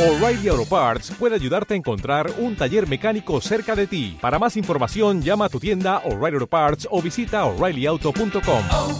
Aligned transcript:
O'Reilly 0.00 0.48
Auto 0.48 0.64
Parts 0.64 1.10
puede 1.18 1.34
ayudarte 1.34 1.74
a 1.74 1.76
encontrar 1.76 2.32
un 2.38 2.56
taller 2.56 2.88
mecánico 2.88 3.38
cerca 3.42 3.76
de 3.76 3.86
ti. 3.86 4.16
Para 4.18 4.38
más 4.38 4.56
información, 4.56 5.20
llama 5.20 5.44
a 5.44 5.48
tu 5.50 5.60
tienda 5.60 5.98
O'Reilly 6.06 6.36
Auto 6.36 6.46
Parts 6.46 6.88
o 6.90 7.02
visita 7.02 7.44
oreillyauto.com. 7.44 8.64
oh, 8.70 8.98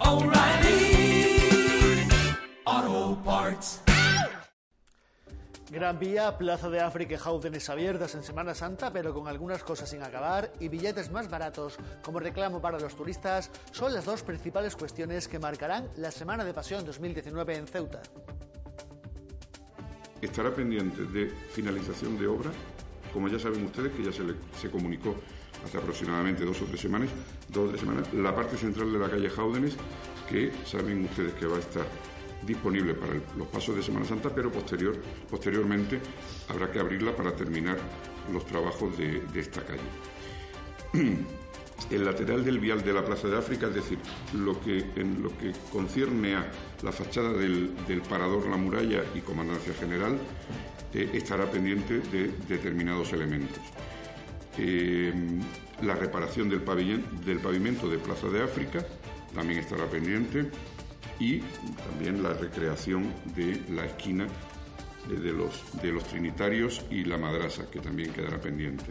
oh, 0.00 0.16
O'Reilly 0.16 1.38
Auto 2.64 3.22
Parts. 3.22 3.82
Gran 5.70 6.00
Vía, 6.00 6.36
Plaza 6.36 6.68
de 6.68 6.80
África 6.80 7.14
y 7.14 7.18
Jóvenes 7.18 7.70
abiertas 7.70 8.16
en 8.16 8.24
Semana 8.24 8.56
Santa, 8.56 8.92
pero 8.92 9.14
con 9.14 9.28
algunas 9.28 9.62
cosas 9.62 9.88
sin 9.88 10.02
acabar, 10.02 10.50
y 10.58 10.66
billetes 10.66 11.12
más 11.12 11.30
baratos 11.30 11.78
como 12.02 12.18
reclamo 12.18 12.60
para 12.60 12.80
los 12.80 12.96
turistas, 12.96 13.52
son 13.70 13.94
las 13.94 14.04
dos 14.04 14.24
principales 14.24 14.74
cuestiones 14.74 15.28
que 15.28 15.38
marcarán 15.38 15.88
la 15.96 16.10
Semana 16.10 16.44
de 16.44 16.52
Pasión 16.52 16.84
2019 16.84 17.54
en 17.54 17.68
Ceuta. 17.68 18.02
Estará 20.22 20.54
pendiente 20.54 21.04
de 21.04 21.30
finalización 21.50 22.18
de 22.18 22.26
obra, 22.26 22.50
como 23.12 23.28
ya 23.28 23.38
saben 23.38 23.64
ustedes, 23.64 23.92
que 23.92 24.02
ya 24.02 24.12
se, 24.12 24.24
le- 24.24 24.34
se 24.60 24.70
comunicó 24.70 25.14
hace 25.64 25.78
aproximadamente 25.78 26.44
dos 26.44 26.60
o 26.62 26.64
tres 26.66 26.80
semanas, 26.80 27.08
dos 27.48 27.66
o 27.66 27.68
tres 27.68 27.80
semanas, 27.80 28.12
la 28.14 28.34
parte 28.34 28.56
central 28.56 28.92
de 28.92 28.98
la 28.98 29.08
calle 29.10 29.28
Jáudenes, 29.30 29.76
que 30.28 30.52
saben 30.64 31.04
ustedes 31.04 31.32
que 31.34 31.46
va 31.46 31.56
a 31.56 31.60
estar 31.60 31.86
disponible 32.46 32.94
para 32.94 33.14
los 33.36 33.48
pasos 33.48 33.74
de 33.76 33.82
Semana 33.82 34.04
Santa, 34.04 34.32
pero 34.34 34.50
posterior, 34.52 34.94
posteriormente 35.30 36.00
habrá 36.48 36.70
que 36.70 36.78
abrirla 36.78 37.14
para 37.16 37.34
terminar 37.34 37.78
los 38.32 38.44
trabajos 38.46 38.96
de 38.98 39.22
esta 39.34 39.62
calle 39.64 39.80
el 41.90 42.04
lateral 42.04 42.44
del 42.44 42.58
vial 42.58 42.82
de 42.82 42.92
la 42.92 43.04
Plaza 43.04 43.28
de 43.28 43.38
África, 43.38 43.68
es 43.68 43.74
decir, 43.74 43.98
lo 44.34 44.60
que, 44.60 44.78
en 44.96 45.22
lo 45.22 45.36
que 45.36 45.52
concierne 45.70 46.34
a 46.34 46.50
la 46.82 46.92
fachada 46.92 47.32
del, 47.32 47.74
Parador 48.08 48.48
La 48.48 48.56
Muralla 48.56 49.02
y 49.14 49.20
Comandancia 49.20 49.74
General, 49.74 50.18
eh, 50.92 51.10
estará 51.12 51.50
pendiente 51.50 52.00
de 52.00 52.28
determinados 52.48 53.12
elementos. 53.12 53.60
Eh, 54.58 55.12
la 55.82 55.94
reparación 55.94 56.48
del, 56.48 56.62
pavimento 56.62 57.88
de 57.88 57.98
Plaza 57.98 58.28
de 58.28 58.42
África 58.42 58.84
también 59.34 59.60
estará 59.60 59.86
pendiente 59.86 60.50
y 61.18 61.40
también 61.90 62.22
la 62.22 62.32
recreación 62.32 63.12
de 63.34 63.62
la 63.70 63.84
esquina 63.84 64.26
de 65.08 65.32
los, 65.32 65.62
de 65.82 65.92
los 65.92 66.04
Trinitarios 66.04 66.84
y 66.90 67.04
la 67.04 67.18
Madrasa, 67.18 67.70
que 67.70 67.80
también 67.80 68.12
quedará 68.12 68.40
pendiente. 68.40 68.86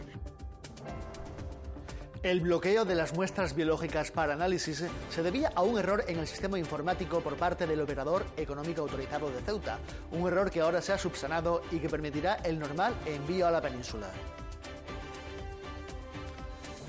El 2.26 2.40
bloqueo 2.40 2.84
de 2.84 2.96
las 2.96 3.14
muestras 3.14 3.54
biológicas 3.54 4.10
para 4.10 4.32
análisis 4.32 4.82
se 5.10 5.22
debía 5.22 5.52
a 5.54 5.62
un 5.62 5.78
error 5.78 6.02
en 6.08 6.18
el 6.18 6.26
sistema 6.26 6.58
informático 6.58 7.20
por 7.20 7.36
parte 7.36 7.68
del 7.68 7.80
operador 7.80 8.26
económico 8.36 8.80
autorizado 8.80 9.30
de 9.30 9.40
Ceuta, 9.42 9.78
un 10.10 10.26
error 10.26 10.50
que 10.50 10.60
ahora 10.60 10.82
se 10.82 10.92
ha 10.92 10.98
subsanado 10.98 11.62
y 11.70 11.78
que 11.78 11.88
permitirá 11.88 12.34
el 12.42 12.58
normal 12.58 12.96
envío 13.06 13.46
a 13.46 13.52
la 13.52 13.62
península. 13.62 14.08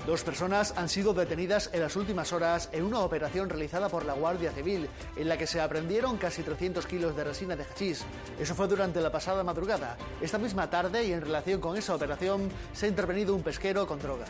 Dos 0.08 0.24
personas 0.24 0.74
han 0.76 0.88
sido 0.88 1.14
detenidas 1.14 1.70
en 1.72 1.82
las 1.82 1.94
últimas 1.94 2.32
horas 2.32 2.68
en 2.72 2.82
una 2.82 2.98
operación 2.98 3.48
realizada 3.48 3.88
por 3.88 4.04
la 4.04 4.14
Guardia 4.14 4.50
Civil, 4.50 4.88
en 5.14 5.28
la 5.28 5.38
que 5.38 5.46
se 5.46 5.60
aprendieron 5.60 6.16
casi 6.16 6.42
300 6.42 6.84
kilos 6.84 7.14
de 7.14 7.22
resina 7.22 7.54
de 7.54 7.62
hachís. 7.62 8.04
Eso 8.40 8.56
fue 8.56 8.66
durante 8.66 9.00
la 9.00 9.12
pasada 9.12 9.44
madrugada. 9.44 9.96
Esta 10.20 10.38
misma 10.38 10.68
tarde 10.68 11.04
y 11.04 11.12
en 11.12 11.20
relación 11.20 11.60
con 11.60 11.76
esa 11.76 11.94
operación 11.94 12.50
se 12.72 12.86
ha 12.86 12.88
intervenido 12.88 13.36
un 13.36 13.44
pesquero 13.44 13.86
con 13.86 14.00
droga. 14.00 14.26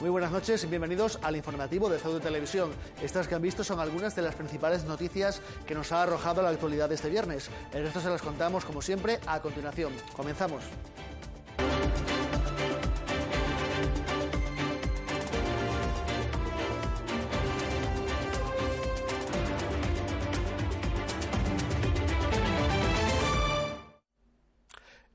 Muy 0.00 0.08
buenas 0.08 0.32
noches 0.32 0.64
y 0.64 0.66
bienvenidos 0.66 1.18
al 1.20 1.36
informativo 1.36 1.90
de 1.90 1.98
Ceuta 1.98 2.20
Televisión. 2.20 2.70
Estas 3.02 3.28
que 3.28 3.34
han 3.34 3.42
visto 3.42 3.62
son 3.62 3.80
algunas 3.80 4.16
de 4.16 4.22
las 4.22 4.34
principales 4.34 4.84
noticias 4.84 5.42
que 5.66 5.74
nos 5.74 5.92
ha 5.92 6.02
arrojado 6.02 6.40
la 6.40 6.48
actualidad 6.48 6.88
de 6.88 6.94
este 6.94 7.10
viernes. 7.10 7.50
El 7.74 7.82
resto 7.82 8.00
se 8.00 8.08
las 8.08 8.22
contamos, 8.22 8.64
como 8.64 8.80
siempre, 8.80 9.20
a 9.26 9.40
continuación. 9.40 9.92
Comenzamos. 10.16 10.62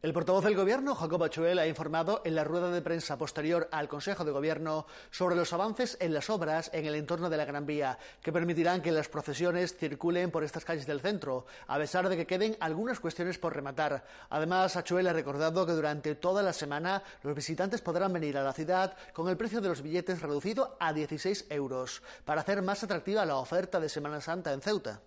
El 0.06 0.14
portavoz 0.14 0.44
del 0.44 0.56
Gobierno, 0.56 0.94
Jacob 0.94 1.24
Achuel, 1.24 1.58
ha 1.58 1.66
informado 1.66 2.22
en 2.26 2.36
la 2.36 2.44
rueda 2.44 2.70
de 2.70 2.84
prensa 2.84 3.18
posterior 3.18 3.68
al 3.72 3.88
Consejo 3.88 4.24
de 4.24 4.32
Gobierno 4.32 4.86
sobre 5.10 5.36
los 5.36 5.52
avances 5.52 5.98
en 6.00 6.14
las 6.14 6.30
obras 6.30 6.70
en 6.74 6.86
el 6.86 6.94
entorno 6.94 7.28
de 7.28 7.38
la 7.38 7.46
Gran 7.46 7.66
Vía, 7.66 7.98
que 8.22 8.32
permitirán 8.32 8.84
que 8.84 8.92
las 8.92 9.10
procesiones 9.10 9.76
circulen 9.76 10.30
por 10.30 10.44
estas 10.44 10.64
calles 10.64 10.86
del 10.86 11.02
centro, 11.02 11.48
a 11.66 11.80
pesar 11.80 12.08
de 12.08 12.18
que 12.18 12.28
queden 12.28 12.56
algunas 12.60 13.00
cuestiones 13.00 13.40
por 13.40 13.56
rematar. 13.56 14.06
Además, 14.30 14.76
Achuel 14.76 15.08
ha 15.08 15.14
recordado 15.14 15.66
que 15.66 15.72
durante 15.72 16.14
toda 16.14 16.44
la 16.44 16.54
semana 16.54 17.02
los 17.24 17.34
visitantes 17.34 17.82
podrán 17.82 18.14
venir 18.14 18.38
a 18.38 18.44
la 18.44 18.54
ciudad 18.54 18.96
con 19.12 19.28
el 19.28 19.38
precio 19.38 19.60
de 19.60 19.70
los 19.70 19.82
billetes 19.82 20.22
reducido 20.22 20.78
a 20.80 20.94
16 20.94 21.48
euros, 21.50 22.04
para 22.26 22.42
hacer 22.42 22.62
más 22.62 22.84
atractiva 22.84 23.26
la 23.26 23.38
oferta 23.38 23.80
de 23.80 23.90
Semana 23.90 24.22
Santa 24.22 24.54
en 24.54 24.62
Ceuta. 24.62 25.02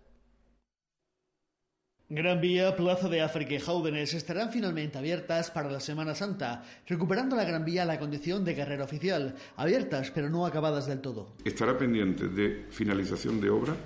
Gran 2.10 2.40
Vía, 2.40 2.74
Plaza 2.74 3.06
de 3.10 3.20
África 3.20 3.54
y 3.54 3.58
Jóvenes 3.60 4.14
estarán 4.14 4.50
finalmente 4.50 4.96
abiertas 4.96 5.50
para 5.50 5.70
la 5.70 5.78
Semana 5.78 6.14
Santa, 6.14 6.64
recuperando 6.86 7.36
la 7.36 7.44
Gran 7.44 7.66
Vía 7.66 7.84
la 7.84 7.98
condición 7.98 8.46
de 8.46 8.56
carrera 8.56 8.84
oficial, 8.84 9.34
abiertas 9.56 10.10
pero 10.14 10.30
no 10.30 10.46
acabadas 10.46 10.86
del 10.86 11.02
todo. 11.02 11.34
Estará 11.44 11.76
pendiente 11.76 12.28
de 12.28 12.64
finalización 12.70 13.42
de 13.42 13.50
obra, 13.50 13.76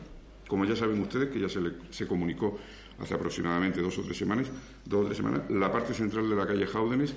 como 0.47 0.65
ya 0.65 0.77
saben 0.77 1.01
ustedes, 1.01 1.31
que 1.31 1.41
ya 1.41 1.49
se, 1.49 1.61
le- 1.61 1.73
se 1.91 2.07
comunicó 2.07 2.57
hace 3.01 3.13
aproximadamente 3.15 3.81
dos 3.81 3.99
o 3.99 4.03
tres 4.03 4.17
semanas, 4.19 4.47
dos 4.85 5.03
o 5.03 5.05
tres 5.07 5.17
semanas, 5.17 5.41
la 5.51 5.73
parte 5.73 5.93
central 5.93 6.31
de 6.31 6.37
la 6.37 6.47
calle 6.47 6.67
Jáudenes, 6.69 7.15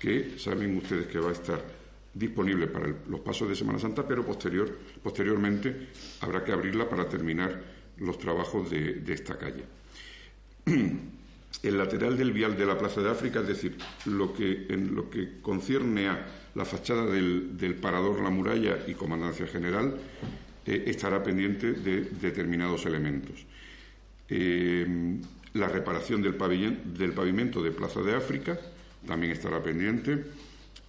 que 0.00 0.40
saben 0.40 0.76
ustedes 0.76 1.06
que 1.06 1.20
va 1.20 1.28
a 1.28 1.32
estar 1.32 1.62
disponible 2.14 2.66
para 2.66 2.88
los 3.08 3.20
pasos 3.20 3.48
de 3.48 3.54
Semana 3.54 3.78
Santa, 3.78 4.04
pero 4.08 4.26
posterior, 4.26 4.76
posteriormente 5.04 5.90
habrá 6.20 6.42
que 6.42 6.50
abrirla 6.50 6.88
para 6.88 7.08
terminar 7.08 7.62
los 7.98 8.18
trabajos 8.18 8.68
de 8.70 9.12
esta 9.12 9.38
calle 9.38 9.77
el 11.62 11.78
lateral 11.78 12.16
del 12.16 12.32
vial 12.32 12.56
de 12.56 12.66
la 12.66 12.78
Plaza 12.78 13.00
de 13.00 13.10
África, 13.10 13.40
es 13.40 13.48
decir, 13.48 13.76
lo 14.06 14.32
que, 14.32 14.66
en 14.68 14.94
lo 14.94 15.10
que 15.10 15.40
concierne 15.40 16.08
a 16.08 16.26
la 16.54 16.64
fachada 16.64 17.06
del, 17.06 17.78
Parador 17.80 18.22
La 18.22 18.30
Muralla 18.30 18.78
y 18.86 18.94
Comandancia 18.94 19.46
General, 19.46 19.94
eh, 20.66 20.84
estará 20.86 21.22
pendiente 21.22 21.72
de 21.72 22.02
determinados 22.02 22.86
elementos. 22.86 23.46
Eh, 24.28 25.18
la 25.54 25.68
reparación 25.68 26.22
del, 26.22 26.36
del 26.94 27.12
pavimento 27.12 27.62
de 27.62 27.70
Plaza 27.70 28.00
de 28.00 28.14
África 28.14 28.58
también 29.06 29.32
estará 29.32 29.62
pendiente 29.62 30.24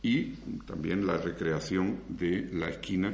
y 0.01 0.34
también 0.66 1.06
la 1.06 1.17
recreación 1.17 2.00
de 2.09 2.50
la 2.53 2.69
esquina 2.69 3.13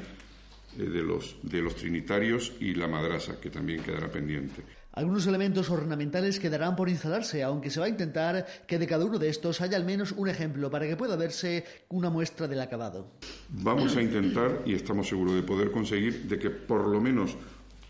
eh, 0.78 0.84
de, 0.84 1.04
los, 1.04 1.38
de 1.42 1.62
los 1.62 1.76
Trinitarios 1.76 2.54
y 2.60 2.74
la 2.74 2.88
Madrasa, 2.88 3.40
que 3.40 3.50
también 3.50 3.84
quedará 3.84 4.12
pendiente. 4.12 4.64
Algunos 4.96 5.28
elementos 5.28 5.70
ornamentales 5.70 6.40
quedarán 6.40 6.78
por 6.78 6.88
instalarse, 6.88 7.44
aunque 7.44 7.70
se 7.70 7.82
va 7.82 7.88
a 7.88 7.90
intentar 7.90 8.46
que 8.66 8.80
de 8.80 8.88
cada 8.88 9.04
uno 9.04 9.20
de 9.20 9.28
estos 9.28 9.60
haya 9.60 9.76
al 9.76 9.84
menos 9.84 10.14
un 10.14 10.30
ejemplo 10.30 10.72
para 10.72 10.88
que 10.88 10.96
pueda 10.96 11.18
verse 11.18 11.66
una 11.90 12.10
muestra 12.10 12.48
del 12.48 12.62
acabado. 12.62 13.12
Vamos 13.50 13.98
a 13.98 14.02
intentar, 14.02 14.62
y 14.66 14.74
estamos 14.74 15.10
seguros 15.10 15.36
de 15.36 15.44
poder 15.44 15.70
conseguir, 15.72 16.24
de 16.30 16.40
que 16.40 16.50
por 16.50 16.88
lo 16.88 17.02
menos 17.02 17.36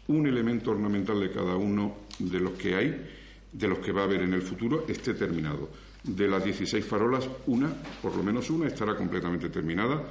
un 0.08 0.26
elemento 0.26 0.72
ornamental 0.72 1.20
de 1.20 1.32
cada 1.32 1.56
uno 1.56 1.96
de 2.18 2.40
los 2.40 2.54
que 2.54 2.76
hay, 2.76 3.08
de 3.52 3.68
los 3.68 3.78
que 3.80 3.92
va 3.92 4.02
a 4.02 4.06
haber 4.06 4.24
en 4.24 4.34
el 4.34 4.42
futuro, 4.42 4.86
esté 4.88 5.14
terminado. 5.14 5.70
De 6.04 6.28
las 6.28 6.44
16 6.44 6.84
farolas, 6.84 7.30
una, 7.46 7.72
por 8.02 8.16
lo 8.16 8.24
menos 8.24 8.50
una, 8.50 8.68
estará 8.68 8.96
completamente 8.96 9.50
terminada. 9.50 10.02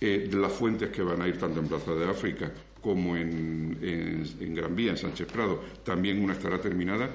Eh, 0.00 0.28
de 0.28 0.36
las 0.36 0.52
fuentes 0.52 0.90
que 0.90 1.02
van 1.02 1.22
a 1.22 1.28
ir 1.28 1.38
tanto 1.38 1.60
en 1.60 1.68
Plaza 1.68 1.94
de 1.94 2.10
África 2.10 2.52
como 2.84 3.16
en, 3.16 3.78
en- 3.80 4.26
en 4.40 4.54
Gran 4.54 4.76
Vía, 4.76 4.90
en 4.90 4.98
Sánchez 4.98 5.26
Prado, 5.32 5.64
también 5.82 6.22
una 6.22 6.34
estará 6.34 6.60
terminada, 6.60 7.08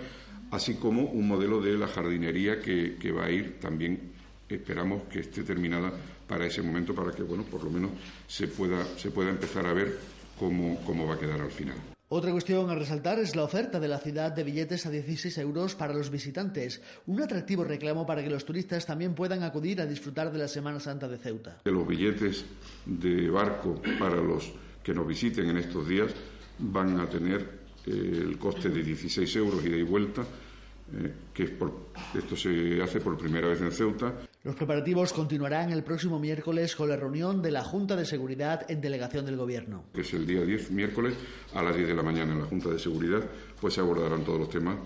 así 0.50 0.74
como 0.74 1.04
un 1.04 1.28
modelo 1.28 1.62
de 1.62 1.78
la 1.78 1.88
jardinería 1.88 2.60
que, 2.60 2.96
que 3.00 3.12
va 3.12 3.26
a 3.26 3.30
ir 3.32 3.60
también 3.60 4.18
esperamos 4.50 5.04
que 5.04 5.20
esté 5.20 5.44
terminada 5.44 5.94
para 6.28 6.48
ese 6.48 6.64
momento, 6.64 6.96
para 6.96 7.12
que, 7.12 7.22
bueno, 7.22 7.44
por 7.44 7.64
lo 7.64 7.70
menos 7.70 7.92
se 8.28 8.48
pueda, 8.48 8.84
se 8.98 9.12
pueda 9.12 9.30
empezar 9.30 9.68
a 9.68 9.74
ver 9.74 10.00
cómo, 10.40 10.82
cómo 10.88 11.06
va 11.06 11.14
a 11.16 11.20
quedar 11.20 11.40
al 11.40 11.52
final. 11.52 11.76
Otra 12.12 12.32
cuestión 12.32 12.68
a 12.72 12.74
resaltar 12.74 13.20
es 13.20 13.36
la 13.36 13.44
oferta 13.44 13.80
de 13.80 13.88
la 13.88 14.00
ciudad 14.00 14.32
de 14.32 14.44
billetes 14.44 14.88
a 14.88 14.90
16 14.90 15.38
euros 15.38 15.76
para 15.76 15.94
los 15.94 16.10
visitantes, 16.10 16.82
un 17.06 17.22
atractivo 17.22 17.64
reclamo 17.64 18.08
para 18.08 18.24
que 18.24 18.32
los 18.32 18.44
turistas 18.46 18.88
también 18.88 19.14
puedan 19.14 19.44
acudir 19.44 19.80
a 19.82 19.86
disfrutar 19.86 20.32
de 20.32 20.40
la 20.40 20.48
Semana 20.48 20.80
Santa 20.80 21.08
de 21.08 21.20
Ceuta. 21.20 21.60
Que 21.64 21.70
los 21.70 21.88
billetes 21.88 22.46
de 22.88 23.30
barco 23.30 23.80
para 24.00 24.16
los 24.16 24.52
que 24.84 24.94
nos 24.94 25.08
visiten 25.08 25.50
en 25.50 25.58
estos 25.58 25.88
días 25.88 26.12
van 26.60 27.00
a 27.00 27.10
tener 27.10 27.60
eh, 27.86 28.24
el 28.24 28.38
coste 28.38 28.70
de 28.70 28.84
16 28.84 29.36
euros 29.38 29.66
ida 29.66 29.78
y 29.78 29.84
vuelta, 29.84 30.22
eh, 30.22 31.14
que 31.34 31.44
es 31.44 31.50
por, 31.52 31.90
esto 32.14 32.36
se 32.36 32.82
hace 32.82 33.00
por 33.00 33.18
primera 33.18 33.48
vez 33.48 33.62
en 33.62 33.72
Ceuta. 33.72 34.14
Los 34.44 34.56
preparativos 34.56 35.14
continuarán 35.14 35.72
el 35.72 35.84
próximo 35.84 36.20
miércoles 36.20 36.76
con 36.76 36.90
la 36.90 36.96
reunión 36.96 37.42
de 37.42 37.52
la 37.52 37.64
Junta 37.64 37.96
de 37.96 38.06
Seguridad 38.06 38.70
en 38.70 38.82
delegación 38.82 39.26
del 39.26 39.38
Gobierno. 39.38 39.84
Que 39.94 40.02
es 40.02 40.14
el 40.14 40.26
día 40.26 40.42
10, 40.42 40.72
miércoles, 40.72 41.14
a 41.54 41.62
las 41.62 41.76
10 41.76 41.90
de 41.90 41.96
la 41.96 42.04
mañana 42.04 42.34
en 42.34 42.40
la 42.40 42.46
Junta 42.46 42.70
de 42.70 42.80
Seguridad, 42.80 43.24
pues 43.60 43.74
se 43.74 43.82
abordarán 43.82 44.24
todos 44.24 44.40
los 44.40 44.50
temas 44.50 44.78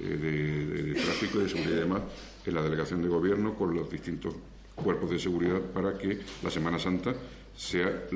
eh, 0.00 0.04
de, 0.04 0.82
de 0.82 0.94
tráfico 0.94 1.40
y 1.40 1.42
de 1.44 1.48
seguridad 1.48 1.76
y 1.76 1.80
demás 1.80 2.02
en 2.44 2.54
la 2.54 2.62
delegación 2.62 3.02
de 3.02 3.08
Gobierno 3.08 3.54
con 3.54 3.74
los 3.74 3.90
distintos 3.90 4.34
cuerpos 4.74 5.10
de 5.10 5.18
seguridad 5.18 5.60
para 5.60 5.96
que 5.96 6.20
la 6.42 6.50
Semana 6.50 6.78
Santa 6.78 7.14
sea 7.54 8.06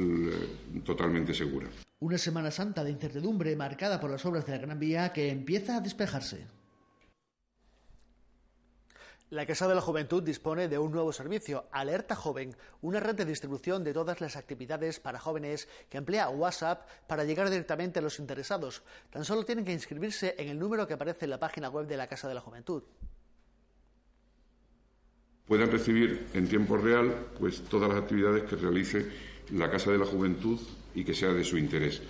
totalmente 0.84 1.34
segura. 1.34 1.68
Una 1.98 2.18
Semana 2.18 2.50
Santa 2.50 2.84
de 2.84 2.90
incertidumbre 2.90 3.56
marcada 3.56 4.00
por 4.00 4.10
las 4.10 4.24
obras 4.26 4.44
de 4.44 4.52
la 4.52 4.58
Gran 4.58 4.78
Vía 4.78 5.12
que 5.12 5.30
empieza 5.30 5.76
a 5.76 5.80
despejarse. 5.80 6.46
La 9.30 9.44
Casa 9.44 9.66
de 9.66 9.74
la 9.74 9.80
Juventud 9.80 10.22
dispone 10.22 10.68
de 10.68 10.78
un 10.78 10.92
nuevo 10.92 11.12
servicio, 11.12 11.66
Alerta 11.72 12.14
Joven, 12.14 12.56
una 12.80 13.00
red 13.00 13.16
de 13.16 13.24
distribución 13.24 13.82
de 13.82 13.92
todas 13.92 14.20
las 14.20 14.36
actividades 14.36 15.00
para 15.00 15.18
jóvenes 15.18 15.68
que 15.88 15.98
emplea 15.98 16.28
WhatsApp 16.28 16.86
para 17.08 17.24
llegar 17.24 17.50
directamente 17.50 17.98
a 17.98 18.02
los 18.02 18.20
interesados. 18.20 18.84
Tan 19.10 19.24
solo 19.24 19.44
tienen 19.44 19.64
que 19.64 19.72
inscribirse 19.72 20.36
en 20.38 20.48
el 20.48 20.60
número 20.60 20.86
que 20.86 20.94
aparece 20.94 21.24
en 21.24 21.30
la 21.30 21.40
página 21.40 21.70
web 21.70 21.88
de 21.88 21.96
la 21.96 22.06
Casa 22.06 22.28
de 22.28 22.34
la 22.34 22.40
Juventud. 22.40 22.84
Puedan 25.46 25.70
recibir 25.70 26.26
en 26.34 26.48
tiempo 26.48 26.76
real 26.76 27.14
pues, 27.38 27.62
todas 27.62 27.88
las 27.88 27.98
actividades 27.98 28.44
que 28.44 28.56
realice 28.56 29.06
la 29.52 29.70
Casa 29.70 29.92
de 29.92 29.98
la 29.98 30.06
Juventud 30.06 30.58
y 30.94 31.04
que 31.04 31.14
sea 31.14 31.32
de 31.32 31.44
su 31.44 31.56
interés. 31.56 32.02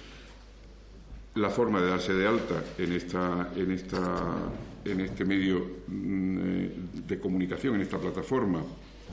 La 1.35 1.51
forma 1.51 1.83
de 1.83 1.89
darse 1.89 2.15
de 2.15 2.27
alta 2.27 2.65
en, 2.79 2.93
esta, 2.93 3.53
en, 3.55 3.71
esta, 3.73 4.53
en 4.85 5.01
este 5.01 5.25
medio 5.27 5.83
mm, 5.87 6.39
eh, 6.39 6.73
de 7.07 7.21
comunicación, 7.21 7.75
en 7.75 7.83
esta 7.83 7.99
plataforma, 7.99 8.65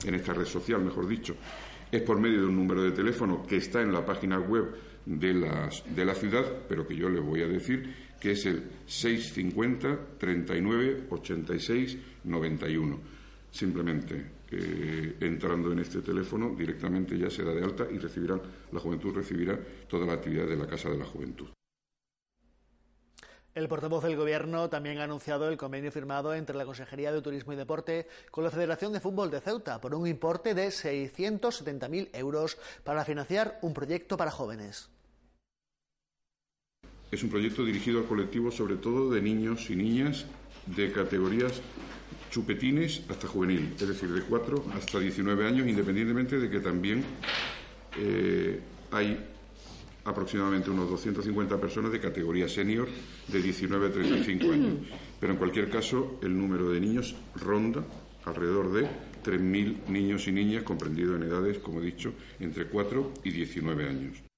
en 0.02 0.14
esta 0.14 0.32
red 0.32 0.46
social, 0.46 0.82
mejor 0.82 1.06
dicho, 1.06 1.36
es 1.92 2.00
por 2.00 2.18
medio 2.18 2.40
de 2.40 2.46
un 2.46 2.56
número 2.56 2.82
de 2.82 2.92
teléfono 2.92 3.46
que 3.46 3.56
está 3.56 3.82
en 3.82 3.92
la 3.92 4.06
página 4.06 4.40
web 4.40 4.74
de, 5.04 5.34
las, 5.34 5.84
de 5.94 6.04
la 6.04 6.14
ciudad, 6.14 6.44
pero 6.66 6.86
que 6.86 6.96
yo 6.96 7.10
le 7.10 7.20
voy 7.20 7.42
a 7.42 7.46
decir 7.46 7.94
que 8.18 8.32
es 8.32 8.46
el 8.46 8.62
650 8.86 10.16
39 10.18 11.08
86 11.10 11.98
91. 12.24 13.13
Simplemente 13.54 14.32
eh, 14.50 15.16
entrando 15.20 15.70
en 15.70 15.78
este 15.78 16.02
teléfono 16.02 16.56
directamente 16.58 17.16
ya 17.16 17.30
se 17.30 17.44
da 17.44 17.54
de 17.54 17.62
alta 17.62 17.86
y 17.88 17.98
recibirán, 17.98 18.42
la 18.72 18.80
juventud 18.80 19.14
recibirá 19.14 19.56
toda 19.86 20.04
la 20.04 20.14
actividad 20.14 20.48
de 20.48 20.56
la 20.56 20.66
Casa 20.66 20.90
de 20.90 20.98
la 20.98 21.04
Juventud. 21.04 21.46
El 23.54 23.68
portavoz 23.68 24.02
del 24.02 24.16
Gobierno 24.16 24.68
también 24.68 24.98
ha 24.98 25.04
anunciado 25.04 25.48
el 25.48 25.56
convenio 25.56 25.92
firmado 25.92 26.34
entre 26.34 26.56
la 26.56 26.64
Consejería 26.64 27.12
de 27.12 27.22
Turismo 27.22 27.52
y 27.52 27.56
Deporte 27.56 28.08
con 28.32 28.42
la 28.42 28.50
Federación 28.50 28.92
de 28.92 28.98
Fútbol 28.98 29.30
de 29.30 29.40
Ceuta 29.40 29.80
por 29.80 29.94
un 29.94 30.08
importe 30.08 30.52
de 30.54 30.66
670.000 30.66 32.08
euros 32.12 32.58
para 32.82 33.04
financiar 33.04 33.60
un 33.62 33.72
proyecto 33.72 34.16
para 34.16 34.32
jóvenes. 34.32 34.90
Es 37.12 37.22
un 37.22 37.30
proyecto 37.30 37.64
dirigido 37.64 38.00
al 38.00 38.06
colectivo 38.06 38.50
sobre 38.50 38.74
todo 38.74 39.12
de 39.12 39.22
niños 39.22 39.70
y 39.70 39.76
niñas 39.76 40.26
de 40.66 40.90
categorías 40.90 41.62
chupetines 42.34 43.02
hasta 43.08 43.28
juvenil, 43.28 43.74
es 43.78 43.86
decir, 43.86 44.10
de 44.10 44.22
4 44.22 44.64
hasta 44.74 44.98
19 44.98 45.46
años, 45.46 45.68
independientemente 45.68 46.40
de 46.40 46.50
que 46.50 46.58
también 46.58 47.04
eh, 47.96 48.58
hay 48.90 49.24
aproximadamente 50.04 50.68
unos 50.68 50.90
250 50.90 51.60
personas 51.60 51.92
de 51.92 52.00
categoría 52.00 52.48
senior 52.48 52.88
de 53.28 53.40
19 53.40 53.86
a 53.86 53.92
35 53.92 54.52
años. 54.52 54.74
Pero 55.20 55.32
en 55.32 55.38
cualquier 55.38 55.70
caso, 55.70 56.18
el 56.22 56.36
número 56.36 56.70
de 56.70 56.80
niños 56.80 57.14
ronda 57.36 57.84
alrededor 58.24 58.72
de 58.72 58.88
3.000 59.22 59.86
niños 59.86 60.26
y 60.26 60.32
niñas 60.32 60.64
comprendidos 60.64 61.14
en 61.14 61.28
edades, 61.28 61.58
como 61.58 61.80
he 61.80 61.84
dicho, 61.84 62.14
entre 62.40 62.66
4 62.66 63.14
y 63.22 63.30
19 63.30 63.88
años. 63.88 64.33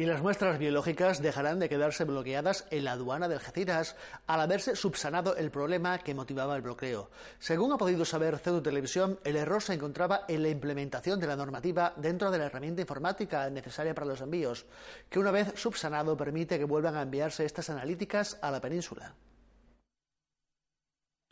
Y 0.00 0.06
las 0.06 0.22
muestras 0.22 0.58
biológicas 0.58 1.20
dejarán 1.20 1.58
de 1.58 1.68
quedarse 1.68 2.04
bloqueadas 2.04 2.64
en 2.70 2.84
la 2.84 2.92
aduana 2.92 3.28
de 3.28 3.34
Algeciras 3.34 3.96
al 4.26 4.40
haberse 4.40 4.74
subsanado 4.74 5.36
el 5.36 5.50
problema 5.50 5.98
que 5.98 6.14
motivaba 6.14 6.56
el 6.56 6.62
bloqueo. 6.62 7.10
Según 7.38 7.70
ha 7.70 7.76
podido 7.76 8.06
saber 8.06 8.38
CEDU 8.38 8.62
Televisión, 8.62 9.20
el 9.24 9.36
error 9.36 9.60
se 9.60 9.74
encontraba 9.74 10.24
en 10.26 10.42
la 10.42 10.48
implementación 10.48 11.20
de 11.20 11.26
la 11.26 11.36
normativa 11.36 11.92
dentro 11.98 12.30
de 12.30 12.38
la 12.38 12.46
herramienta 12.46 12.80
informática 12.80 13.50
necesaria 13.50 13.94
para 13.94 14.06
los 14.06 14.22
envíos, 14.22 14.64
que 15.10 15.18
una 15.18 15.32
vez 15.32 15.52
subsanado 15.56 16.16
permite 16.16 16.58
que 16.58 16.64
vuelvan 16.64 16.96
a 16.96 17.02
enviarse 17.02 17.44
estas 17.44 17.68
analíticas 17.68 18.38
a 18.40 18.50
la 18.50 18.62
península. 18.62 19.14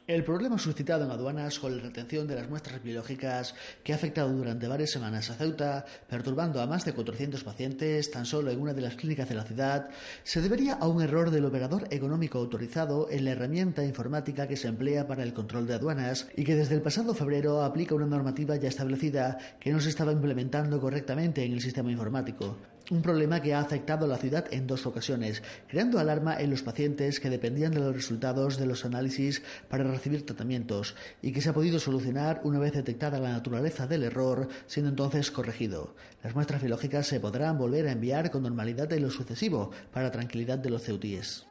El 0.09 0.25
problema 0.25 0.57
suscitado 0.57 1.05
en 1.05 1.11
aduanas 1.11 1.59
con 1.59 1.77
la 1.77 1.83
retención 1.83 2.27
de 2.27 2.35
las 2.35 2.49
muestras 2.49 2.83
biológicas 2.83 3.55
que 3.85 3.93
ha 3.93 3.97
afectado 3.97 4.33
durante 4.33 4.67
varias 4.67 4.89
semanas 4.89 5.29
a 5.29 5.35
Ceuta, 5.35 5.85
perturbando 6.09 6.63
a 6.63 6.67
más 6.67 6.87
de 6.87 6.95
400 6.95 7.45
pacientes 7.45 8.11
tan 8.11 8.25
solo 8.25 8.51
en 8.51 8.59
una 8.59 8.73
de 8.73 8.81
las 8.81 8.95
clínicas 8.95 9.29
de 9.29 9.35
la 9.35 9.45
ciudad, 9.45 9.91
se 10.25 10.41
debería 10.41 10.73
a 10.73 10.89
un 10.89 11.03
error 11.03 11.31
del 11.31 11.45
operador 11.45 11.89
económico 11.91 12.39
autorizado 12.39 13.11
en 13.11 13.27
la 13.27 13.33
herramienta 13.33 13.85
informática 13.85 14.49
que 14.49 14.57
se 14.57 14.69
emplea 14.69 15.07
para 15.07 15.25
el 15.25 15.35
control 15.35 15.67
de 15.67 15.75
aduanas 15.75 16.27
y 16.35 16.45
que 16.45 16.57
desde 16.57 16.77
el 16.77 16.81
pasado 16.81 17.13
febrero 17.13 17.63
aplica 17.63 17.95
una 17.95 18.07
normativa 18.07 18.57
ya 18.57 18.71
establecida 18.71 19.37
que 19.61 19.73
no 19.73 19.81
se 19.81 19.91
estaba 19.91 20.13
implementando 20.13 20.81
correctamente 20.81 21.45
en 21.45 21.53
el 21.53 21.61
sistema 21.61 21.93
informático. 21.93 22.57
Un 22.91 23.03
problema 23.03 23.43
que 23.43 23.53
ha 23.53 23.61
afectado 23.61 24.07
a 24.07 24.09
la 24.09 24.17
ciudad 24.17 24.47
en 24.51 24.67
dos 24.67 24.87
ocasiones, 24.87 25.43
creando 25.69 25.99
alarma 25.99 26.41
en 26.41 26.49
los 26.49 26.63
pacientes 26.63 27.21
que 27.21 27.29
dependían 27.29 27.73
de 27.73 27.81
los 27.81 27.95
resultados 27.95 28.57
de 28.57 28.65
los 28.65 28.87
análisis 28.87 29.43
para 29.69 29.85
recibir 29.85 30.25
tratamientos 30.25 30.95
y 31.21 31.33
que 31.33 31.43
se 31.43 31.51
ha 31.51 31.53
podido 31.53 31.81
solucionar 31.81 32.41
una 32.45 32.59
vez 32.59 32.73
detectada 32.73 33.21
la 33.21 33.33
naturaleza 33.33 33.87
del 33.87 34.05
error, 34.05 34.49
siendo 34.67 34.89
entonces 34.89 35.31
corregido. 35.31 35.95
Las 36.23 36.35
muestras 36.35 36.63
biológicas 36.63 37.07
se 37.07 37.21
podrán 37.21 37.59
volver 37.59 37.89
a 37.89 37.93
enviar 37.93 38.31
con 38.31 38.45
normalidad 38.45 38.91
en 38.95 39.03
lo 39.03 39.11
sucesivo 39.11 39.71
para 39.93 40.11
tranquilidad 40.11 40.59
de 40.59 40.71
los 40.71 40.83
ceutíes. 40.83 41.48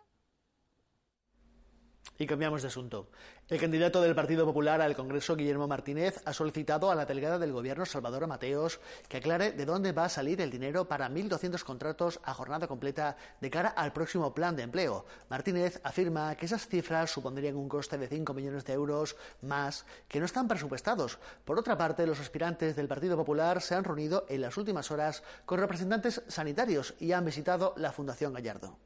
Y 2.19 2.25
cambiamos 2.25 2.63
de 2.63 2.69
asunto. 2.69 3.09
El 3.47 3.59
candidato 3.59 4.01
del 4.01 4.15
Partido 4.15 4.45
Popular 4.45 4.81
al 4.81 4.95
Congreso, 4.95 5.35
Guillermo 5.35 5.67
Martínez, 5.67 6.21
ha 6.25 6.33
solicitado 6.33 6.91
a 6.91 6.95
la 6.95 7.05
delegada 7.05 7.37
del 7.37 7.53
Gobierno, 7.53 7.85
Salvador 7.85 8.27
Mateos, 8.27 8.79
que 9.07 9.17
aclare 9.17 9.51
de 9.51 9.65
dónde 9.65 9.91
va 9.91 10.05
a 10.05 10.09
salir 10.09 10.41
el 10.41 10.49
dinero 10.49 10.87
para 10.87 11.09
1.200 11.09 11.63
contratos 11.63 12.19
a 12.23 12.33
jornada 12.33 12.67
completa 12.67 13.15
de 13.39 13.49
cara 13.49 13.69
al 13.69 13.93
próximo 13.93 14.33
plan 14.33 14.55
de 14.55 14.63
empleo. 14.63 15.05
Martínez 15.29 15.79
afirma 15.83 16.35
que 16.35 16.47
esas 16.47 16.67
cifras 16.67 17.11
supondrían 17.11 17.55
un 17.55 17.69
coste 17.69 17.97
de 17.97 18.07
5 18.07 18.33
millones 18.33 18.65
de 18.65 18.73
euros 18.73 19.15
más 19.41 19.85
que 20.07 20.19
no 20.19 20.25
están 20.25 20.47
presupuestados. 20.47 21.19
Por 21.45 21.59
otra 21.59 21.77
parte, 21.77 22.07
los 22.07 22.19
aspirantes 22.19 22.75
del 22.75 22.87
Partido 22.87 23.15
Popular 23.15 23.61
se 23.61 23.75
han 23.75 23.83
reunido 23.83 24.25
en 24.27 24.41
las 24.41 24.57
últimas 24.57 24.91
horas 24.91 25.23
con 25.45 25.59
representantes 25.59 26.23
sanitarios 26.27 26.95
y 26.99 27.11
han 27.11 27.25
visitado 27.25 27.73
la 27.77 27.91
Fundación 27.91 28.33
Gallardo. 28.33 28.77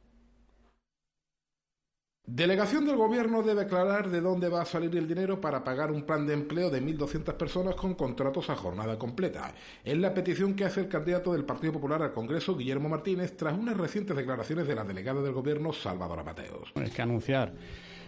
Delegación 2.28 2.86
del 2.86 2.98
Gobierno 2.98 3.42
debe 3.42 3.64
aclarar 3.64 4.10
de 4.10 4.22
dónde 4.22 4.48
va 4.48 4.62
a 4.62 4.66
salir 4.66 4.96
el 4.96 5.08
dinero 5.08 5.42
para 5.42 5.64
pagar 5.64 5.92
un 5.92 6.04
plan 6.04 6.26
de 6.28 6.34
empleo 6.34 6.70
de 6.70 6.82
1.200 6.82 7.34
personas 7.34 7.76
con 7.76 7.96
contratos 7.96 8.50
a 8.50 8.56
jornada 8.56 8.98
completa. 8.98 9.54
Es 9.84 9.98
la 9.98 10.14
petición 10.14 10.54
que 10.54 10.64
hace 10.64 10.82
el 10.82 10.88
candidato 10.88 11.34
del 11.34 11.44
Partido 11.44 11.74
Popular 11.74 12.02
al 12.04 12.14
Congreso, 12.14 12.56
Guillermo 12.56 12.88
Martínez, 12.90 13.36
tras 13.36 13.58
unas 13.58 13.76
recientes 13.76 14.16
declaraciones 14.16 14.68
de 14.68 14.76
la 14.76 14.84
delegada 14.84 15.22
del 15.22 15.34
Gobierno, 15.34 15.74
Salvador 15.74 16.24
Mateos. 16.24 16.72
Es 16.76 16.92
que 16.92 17.02
anunciar 17.02 17.54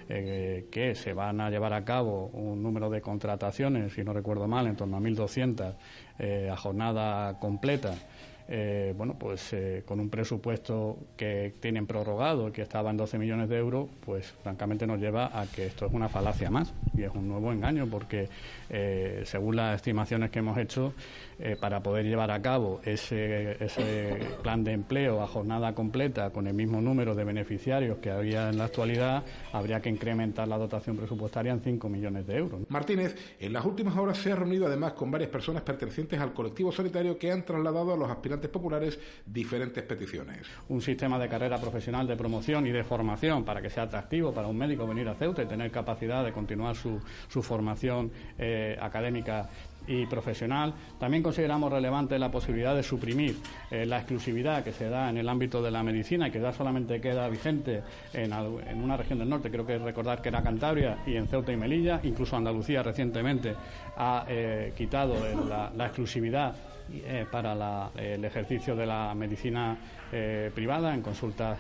eh, 0.08 0.68
que 0.72 0.94
se 0.94 1.14
van 1.14 1.42
a 1.42 1.50
llevar 1.50 1.74
a 1.74 1.84
cabo 1.84 2.28
un 2.28 2.62
número 2.62 2.90
de 2.92 3.02
contrataciones, 3.02 3.94
si 3.94 4.04
no 4.04 4.14
recuerdo 4.14 4.48
mal, 4.48 4.68
en 4.68 4.76
torno 4.76 4.96
a 4.96 5.00
1.200 5.02 5.76
eh, 6.20 6.50
a 6.52 6.56
jornada 6.56 7.40
completa 7.40 7.96
eh, 8.48 8.94
bueno, 8.98 9.16
pues 9.18 9.54
eh, 9.54 9.84
con 9.86 10.00
un 10.00 10.10
presupuesto 10.10 10.98
que 11.16 11.54
tienen 11.60 11.88
prorrogado, 11.88 12.52
que 12.52 12.62
estaba 12.62 12.90
en 12.90 12.98
12 12.98 13.18
millones 13.18 13.50
de 13.50 13.58
euros, 13.58 13.88
pues 14.06 14.34
francamente 14.44 14.86
nos 14.86 15.00
lleva 15.00 15.40
a 15.40 15.46
que 15.48 15.68
esto 15.68 15.86
es 15.86 15.94
una 15.94 16.10
falacia 16.10 16.50
más 16.50 16.74
y 16.96 17.04
es 17.04 17.12
un 17.14 17.28
nuevo 17.28 17.52
engaño 17.52 17.88
porque 17.90 18.28
eh, 18.70 19.24
según 19.26 19.56
las 19.56 19.76
estimaciones 19.78 20.30
que 20.30 20.40
hemos 20.40 20.58
hecho, 20.58 20.94
para 21.60 21.84
poder 21.84 22.06
llevar 22.06 22.32
a 22.32 22.42
cabo 22.42 22.80
ese, 22.86 23.62
ese 23.62 24.18
plan 24.44 24.64
de 24.64 24.72
empleo 24.72 25.22
a 25.22 25.28
jornada 25.28 25.74
completa 25.74 26.30
con 26.30 26.48
el 26.48 26.54
mismo 26.54 26.80
número 26.80 27.16
de 27.16 27.26
beneficiarios 27.26 27.98
que 27.98 28.12
había 28.12 28.50
en 28.50 28.58
la 28.58 28.66
actualidad, 28.66 29.24
habría 29.52 29.82
que 29.82 29.90
incrementar 29.90 30.48
la 30.48 30.58
dotación 30.58 30.96
presupuestaria 30.96 31.52
en 31.52 31.60
5 31.60 31.90
millones 31.90 32.28
de 32.28 32.38
euros. 32.38 32.62
Martínez, 32.70 33.16
en 33.40 33.52
las 33.52 33.66
últimas 33.66 33.98
horas 33.98 34.20
se 34.20 34.32
ha 34.32 34.36
reunido 34.36 34.68
además 34.68 34.94
con 34.94 35.12
varias 35.12 35.32
personas 35.32 35.64
pertenecientes 35.64 36.20
al 36.20 36.34
colectivo 36.34 36.72
sanitario 36.72 37.18
que 37.18 37.32
han 37.32 37.44
trasladado 37.44 37.94
a 37.94 37.98
los 37.98 38.10
aspirantes 38.10 38.33
populares 38.38 39.00
diferentes 39.26 39.84
peticiones. 39.84 40.48
Un 40.70 40.82
sistema 40.82 41.20
de 41.20 41.30
carrera 41.30 41.58
profesional 41.60 42.08
de 42.08 42.16
promoción 42.16 42.68
y 42.68 42.72
de 42.72 42.84
formación 42.84 43.44
para 43.44 43.62
que 43.62 43.70
sea 43.70 43.84
atractivo 43.84 44.34
para 44.34 44.48
un 44.48 44.58
médico 44.58 44.88
venir 44.88 45.08
a 45.08 45.16
Ceuta 45.16 45.44
y 45.44 45.46
tener 45.46 45.72
capacidad 45.72 46.24
de 46.24 46.32
continuar 46.32 46.76
su, 46.76 47.00
su 47.28 47.42
formación 47.42 48.12
eh, 48.38 48.78
académica 48.80 49.50
y 49.88 50.06
profesional. 50.06 50.74
También 51.00 51.24
consideramos 51.24 51.72
relevante 51.72 52.18
la 52.18 52.32
posibilidad 52.32 52.76
de 52.76 52.84
suprimir 52.84 53.38
eh, 53.70 53.86
la 53.86 53.98
exclusividad 53.98 54.64
que 54.64 54.72
se 54.72 54.90
da 54.90 55.10
en 55.10 55.18
el 55.18 55.28
ámbito 55.28 55.62
de 55.62 55.72
la 55.72 55.84
medicina 55.84 56.28
y 56.28 56.32
que 56.32 56.40
ya 56.40 56.54
solamente 56.54 57.02
queda 57.02 57.28
vigente 57.28 57.84
en, 58.14 58.34
una 58.82 58.98
región 58.98 59.20
del 59.20 59.30
norte, 59.30 59.52
creo 59.52 59.66
que 59.66 59.78
recordar 59.78 60.22
que 60.22 60.30
era 60.30 60.42
Cantabria 60.42 61.00
y 61.06 61.16
en 61.16 61.28
Ceuta 61.28 61.52
y 61.52 61.58
Melilla, 61.58 62.00
incluso 62.04 62.36
Andalucía 62.36 62.84
recientemente 62.84 63.56
ha 63.98 64.26
eh, 64.28 64.74
quitado 64.76 65.16
la, 65.48 65.86
exclusividad 65.86 66.56
eh, 66.92 67.26
para 67.32 67.92
el 67.96 68.26
ejercicio 68.26 68.76
de 68.76 68.86
la 68.86 69.14
medicina 69.16 69.78
privada 70.54 70.94
en 70.94 71.02
consultas 71.02 71.58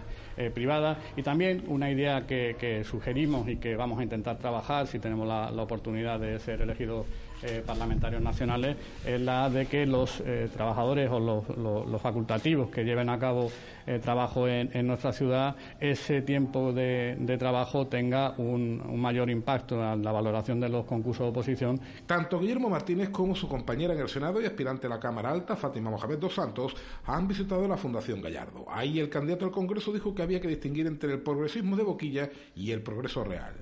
privadas. 0.53 0.99
Y 1.17 1.23
también 1.23 1.63
una 1.67 1.89
idea 1.89 2.27
que, 2.27 2.83
sugerimos 2.85 3.47
y 3.47 3.57
que 3.57 3.75
vamos 3.75 3.99
a 3.99 4.03
intentar 4.03 4.37
trabajar 4.37 4.85
si 4.85 4.99
tenemos 4.99 5.27
la 5.27 5.61
oportunidad 5.61 6.19
de 6.19 6.39
ser 6.39 6.61
elegidos 6.61 7.07
eh, 7.43 7.63
parlamentarios 7.65 8.21
nacionales 8.21 8.77
es 9.05 9.19
la 9.19 9.49
de 9.49 9.65
que 9.65 9.85
los 9.85 10.21
eh, 10.25 10.49
trabajadores 10.53 11.09
o 11.11 11.19
los, 11.19 12.01
facultativos 12.01 12.69
que 12.69 12.83
lleven 12.83 13.09
a 13.09 13.19
cabo 13.19 13.51
eh, 13.85 13.99
trabajo 13.99 14.47
en, 14.47 14.87
nuestra 14.87 15.13
ciudad, 15.13 15.55
ese 15.79 16.21
tiempo 16.21 16.73
de, 16.73 17.35
trabajo 17.39 17.87
tenga 17.87 18.33
un, 18.37 18.99
mayor 18.99 19.29
impacto 19.29 19.75
en 19.93 20.03
la 20.03 20.11
valoración 20.11 20.59
de 20.59 20.69
los 20.69 20.85
concursos 20.85 21.25
de 21.25 21.29
oposición. 21.29 21.79
Tanto 22.05 22.39
Guillermo 22.39 22.69
Martínez 22.69 23.09
como 23.09 23.35
su 23.35 23.47
compañera 23.47 23.93
en 23.93 23.99
el 23.99 24.09
Senado 24.09 24.41
y 24.41 24.45
aspirante 24.45 24.87
a 24.87 24.89
la 24.89 24.99
Cámara 24.99 25.31
Alta, 25.31 25.55
Fátima 25.55 25.89
Mohamed 25.89 26.17
dos 26.17 26.35
Santos, 26.35 26.75
han 27.05 27.27
visitado 27.27 27.67
la 27.67 27.77
Fundación 27.77 28.21
Gallardo. 28.21 28.65
Ahí 28.69 28.99
el 28.99 29.09
candidato 29.09 29.45
al 29.45 29.51
Congreso 29.51 29.91
dijo 29.91 30.13
que 30.15 30.21
había 30.21 30.41
que 30.41 30.47
distinguir 30.47 30.87
entre 30.87 31.13
el 31.13 31.21
progresismo 31.21 31.75
de 31.75 31.83
boquilla 31.83 32.29
y 32.55 32.71
el 32.71 32.81
progreso 32.81 33.23
real. 33.23 33.53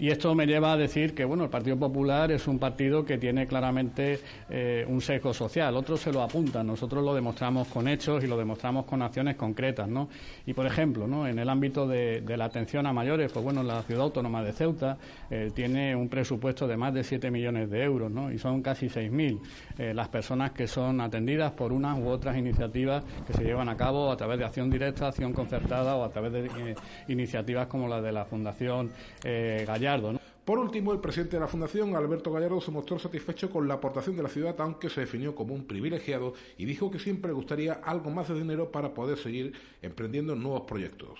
Y 0.00 0.10
esto 0.10 0.32
me 0.34 0.46
lleva 0.46 0.72
a 0.72 0.76
decir 0.76 1.12
que 1.12 1.24
bueno, 1.24 1.44
el 1.44 1.50
Partido 1.50 1.76
Popular 1.76 2.30
es 2.30 2.46
un 2.46 2.60
partido 2.60 3.04
que 3.04 3.18
tiene 3.18 3.48
claramente 3.48 4.20
eh, 4.48 4.84
un 4.88 5.00
sesgo 5.00 5.34
social. 5.34 5.76
Otros 5.76 6.00
se 6.00 6.12
lo 6.12 6.22
apuntan, 6.22 6.68
nosotros 6.68 7.04
lo 7.04 7.14
demostramos 7.14 7.66
con 7.66 7.88
hechos 7.88 8.22
y 8.22 8.28
lo 8.28 8.36
demostramos 8.36 8.84
con 8.84 9.02
acciones 9.02 9.34
concretas. 9.34 9.88
¿no? 9.88 10.08
Y 10.46 10.54
por 10.54 10.66
ejemplo, 10.66 11.08
¿no? 11.08 11.26
en 11.26 11.40
el 11.40 11.48
ámbito 11.48 11.88
de, 11.88 12.22
la 12.36 12.44
atención 12.44 12.86
a 12.86 12.92
mayores, 12.92 13.32
pues 13.32 13.44
bueno, 13.44 13.64
la 13.64 13.82
ciudad 13.82 14.04
autónoma 14.04 14.42
de 14.44 14.52
Ceuta 14.52 14.98
eh, 15.30 15.50
tiene 15.52 15.96
un 15.96 16.08
presupuesto 16.08 16.68
de 16.68 16.76
más 16.76 16.94
de 16.94 17.02
7 17.02 17.30
millones 17.32 17.68
de 17.68 17.82
euros 17.82 18.10
¿no? 18.10 18.30
y 18.30 18.38
son 18.38 18.62
casi 18.62 18.86
6.000 18.86 19.40
eh, 19.78 19.94
las 19.94 20.08
personas 20.08 20.52
que 20.52 20.66
son 20.66 21.00
atendidas 21.00 21.52
por 21.52 21.72
unas 21.72 21.98
u 21.98 22.08
otras 22.08 22.36
iniciativas 22.36 23.04
que 23.26 23.32
se 23.32 23.44
llevan 23.44 23.68
a 23.68 23.76
cabo 23.76 24.10
a 24.10 24.16
través 24.16 24.38
de 24.38 24.44
acción 24.44 24.70
directa, 24.70 25.08
acción 25.08 25.32
concertada 25.32 25.96
o 25.96 26.04
a 26.04 26.10
través 26.10 26.32
de 26.32 26.76
iniciativas 27.08 27.66
como 27.68 27.88
la 27.88 28.00
de 28.00 28.12
la 28.12 28.24
Fundación 28.24 28.90
Gallardo 29.22 30.18
por 30.48 30.58
último, 30.58 30.94
el 30.94 30.98
presidente 30.98 31.36
de 31.36 31.40
la 31.40 31.46
Fundación, 31.46 31.94
Alberto 31.94 32.32
Gallardo, 32.32 32.58
se 32.62 32.70
mostró 32.70 32.98
satisfecho 32.98 33.50
con 33.50 33.68
la 33.68 33.74
aportación 33.74 34.16
de 34.16 34.22
la 34.22 34.30
ciudad, 34.30 34.58
aunque 34.60 34.88
se 34.88 35.02
definió 35.02 35.34
como 35.34 35.52
un 35.52 35.66
privilegiado 35.66 36.32
y 36.56 36.64
dijo 36.64 36.90
que 36.90 36.98
siempre 36.98 37.32
gustaría 37.32 37.74
algo 37.74 38.08
más 38.08 38.28
de 38.28 38.34
dinero 38.34 38.72
para 38.72 38.94
poder 38.94 39.18
seguir 39.18 39.52
emprendiendo 39.82 40.34
nuevos 40.34 40.62
proyectos. 40.62 41.18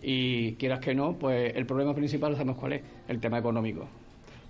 Y 0.00 0.52
quieras 0.52 0.78
que 0.78 0.94
no, 0.94 1.18
pues 1.18 1.56
el 1.56 1.66
problema 1.66 1.92
principal 1.92 2.34
sabemos 2.34 2.56
cuál 2.56 2.74
es, 2.74 2.82
el 3.08 3.18
tema 3.18 3.38
económico. 3.38 3.88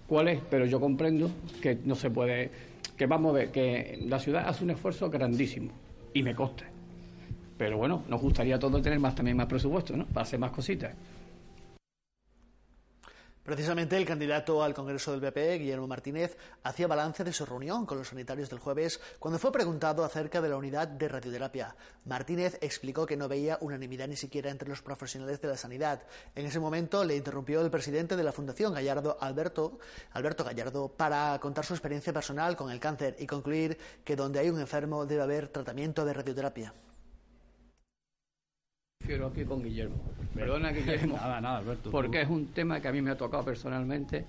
¿Cuál 0.07 0.29
es? 0.29 0.41
Pero 0.51 0.67
yo 0.67 0.79
comprendo 0.79 1.31
que 1.63 1.79
no 1.87 1.95
se 1.95 2.11
puede, 2.11 2.51
que 2.99 3.07
vamos 3.07 3.31
a 3.31 3.39
ver, 3.39 3.51
que 3.53 4.05
la 4.07 4.19
ciudad 4.19 4.47
hace 4.47 4.65
un 4.65 4.71
esfuerzo 4.71 5.09
grandísimo 5.09 5.71
y 6.13 6.23
me 6.23 6.35
coste. 6.35 6.65
Pero 7.57 7.79
bueno, 7.79 8.03
nos 8.09 8.21
gustaría 8.21 8.57
a 8.57 8.59
todos 8.59 8.83
tener 8.83 8.99
más 8.99 9.15
también 9.15 9.37
más 9.37 9.47
presupuesto, 9.47 9.97
¿no? 9.97 10.05
Para 10.07 10.23
hacer 10.23 10.39
más 10.39 10.51
cositas. 10.51 10.95
Precisamente 13.49 13.97
el 13.97 14.05
candidato 14.05 14.63
al 14.63 14.75
Congreso 14.75 15.11
del 15.11 15.23
PP, 15.23 15.61
Guillermo 15.61 15.87
Martínez, 15.87 16.37
hacía 16.65 16.87
balance 16.87 17.25
de 17.25 17.33
su 17.33 17.47
reunión 17.47 17.87
con 17.87 17.97
los 17.97 18.09
sanitarios 18.09 18.51
del 18.51 18.59
jueves 18.59 19.01
cuando 19.19 19.39
fue 19.39 19.51
preguntado 19.51 20.05
acerca 20.05 20.43
de 20.43 20.51
la 20.51 20.59
unidad 20.59 20.87
de 20.87 21.09
radioterapia. 21.09 21.75
Martínez 22.05 22.59
explicó 22.61 23.07
que 23.07 23.17
no 23.17 23.27
veía 23.27 23.57
unanimidad 23.63 24.07
ni 24.07 24.17
siquiera 24.17 24.51
entre 24.51 24.69
los 24.69 24.83
profesionales 24.83 25.41
de 25.41 25.49
la 25.49 25.57
sanidad. 25.57 26.03
En 26.35 26.45
ese 26.45 26.61
momento 26.61 27.03
le 27.05 27.17
interrumpió 27.17 27.63
el 27.63 27.71
presidente 27.71 28.17
de 28.17 28.23
la 28.23 28.33
Fundación 28.33 28.75
Gallardo, 28.75 29.17
Alberto, 29.19 29.79
Alberto 30.13 30.45
Gallardo, 30.45 30.89
para 30.89 31.39
contar 31.41 31.65
su 31.65 31.73
experiencia 31.73 32.13
personal 32.13 32.55
con 32.55 32.71
el 32.71 32.81
cáncer 32.81 33.17
y 33.19 33.27
concluir 33.27 33.79
que 34.05 34.15
donde 34.15 34.41
hay 34.41 34.51
un 34.51 34.61
enfermo 34.61 35.07
debe 35.07 35.23
haber 35.23 35.49
tratamiento 35.49 36.05
de 36.05 36.13
radioterapia 36.13 36.75
prefiero 39.09 39.29
aquí 39.29 39.45
con 39.47 39.63
Guillermo. 39.63 39.97
Perdona, 40.35 40.71
Guillermo. 40.71 41.17
nada, 41.23 41.41
nada, 41.41 41.59
Alberto. 41.59 41.91
Porque 41.91 42.21
es 42.21 42.29
un 42.29 42.49
tema 42.49 42.79
que 42.79 42.89
a 42.89 42.93
mí 42.93 43.01
me 43.01 43.11
ha 43.11 43.17
tocado 43.17 43.43
personalmente 43.43 44.27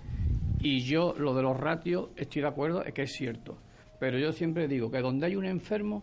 y 0.61 0.79
yo, 0.79 1.13
lo 1.17 1.35
de 1.35 1.41
los 1.41 1.57
ratios, 1.57 2.11
estoy 2.15 2.43
de 2.43 2.47
acuerdo, 2.47 2.85
es 2.85 2.93
que 2.93 3.01
es 3.01 3.11
cierto. 3.11 3.57
Pero 3.99 4.17
yo 4.17 4.31
siempre 4.31 4.69
digo 4.69 4.89
que 4.89 4.99
donde 4.99 5.25
hay 5.25 5.35
un 5.35 5.43
enfermo, 5.43 6.01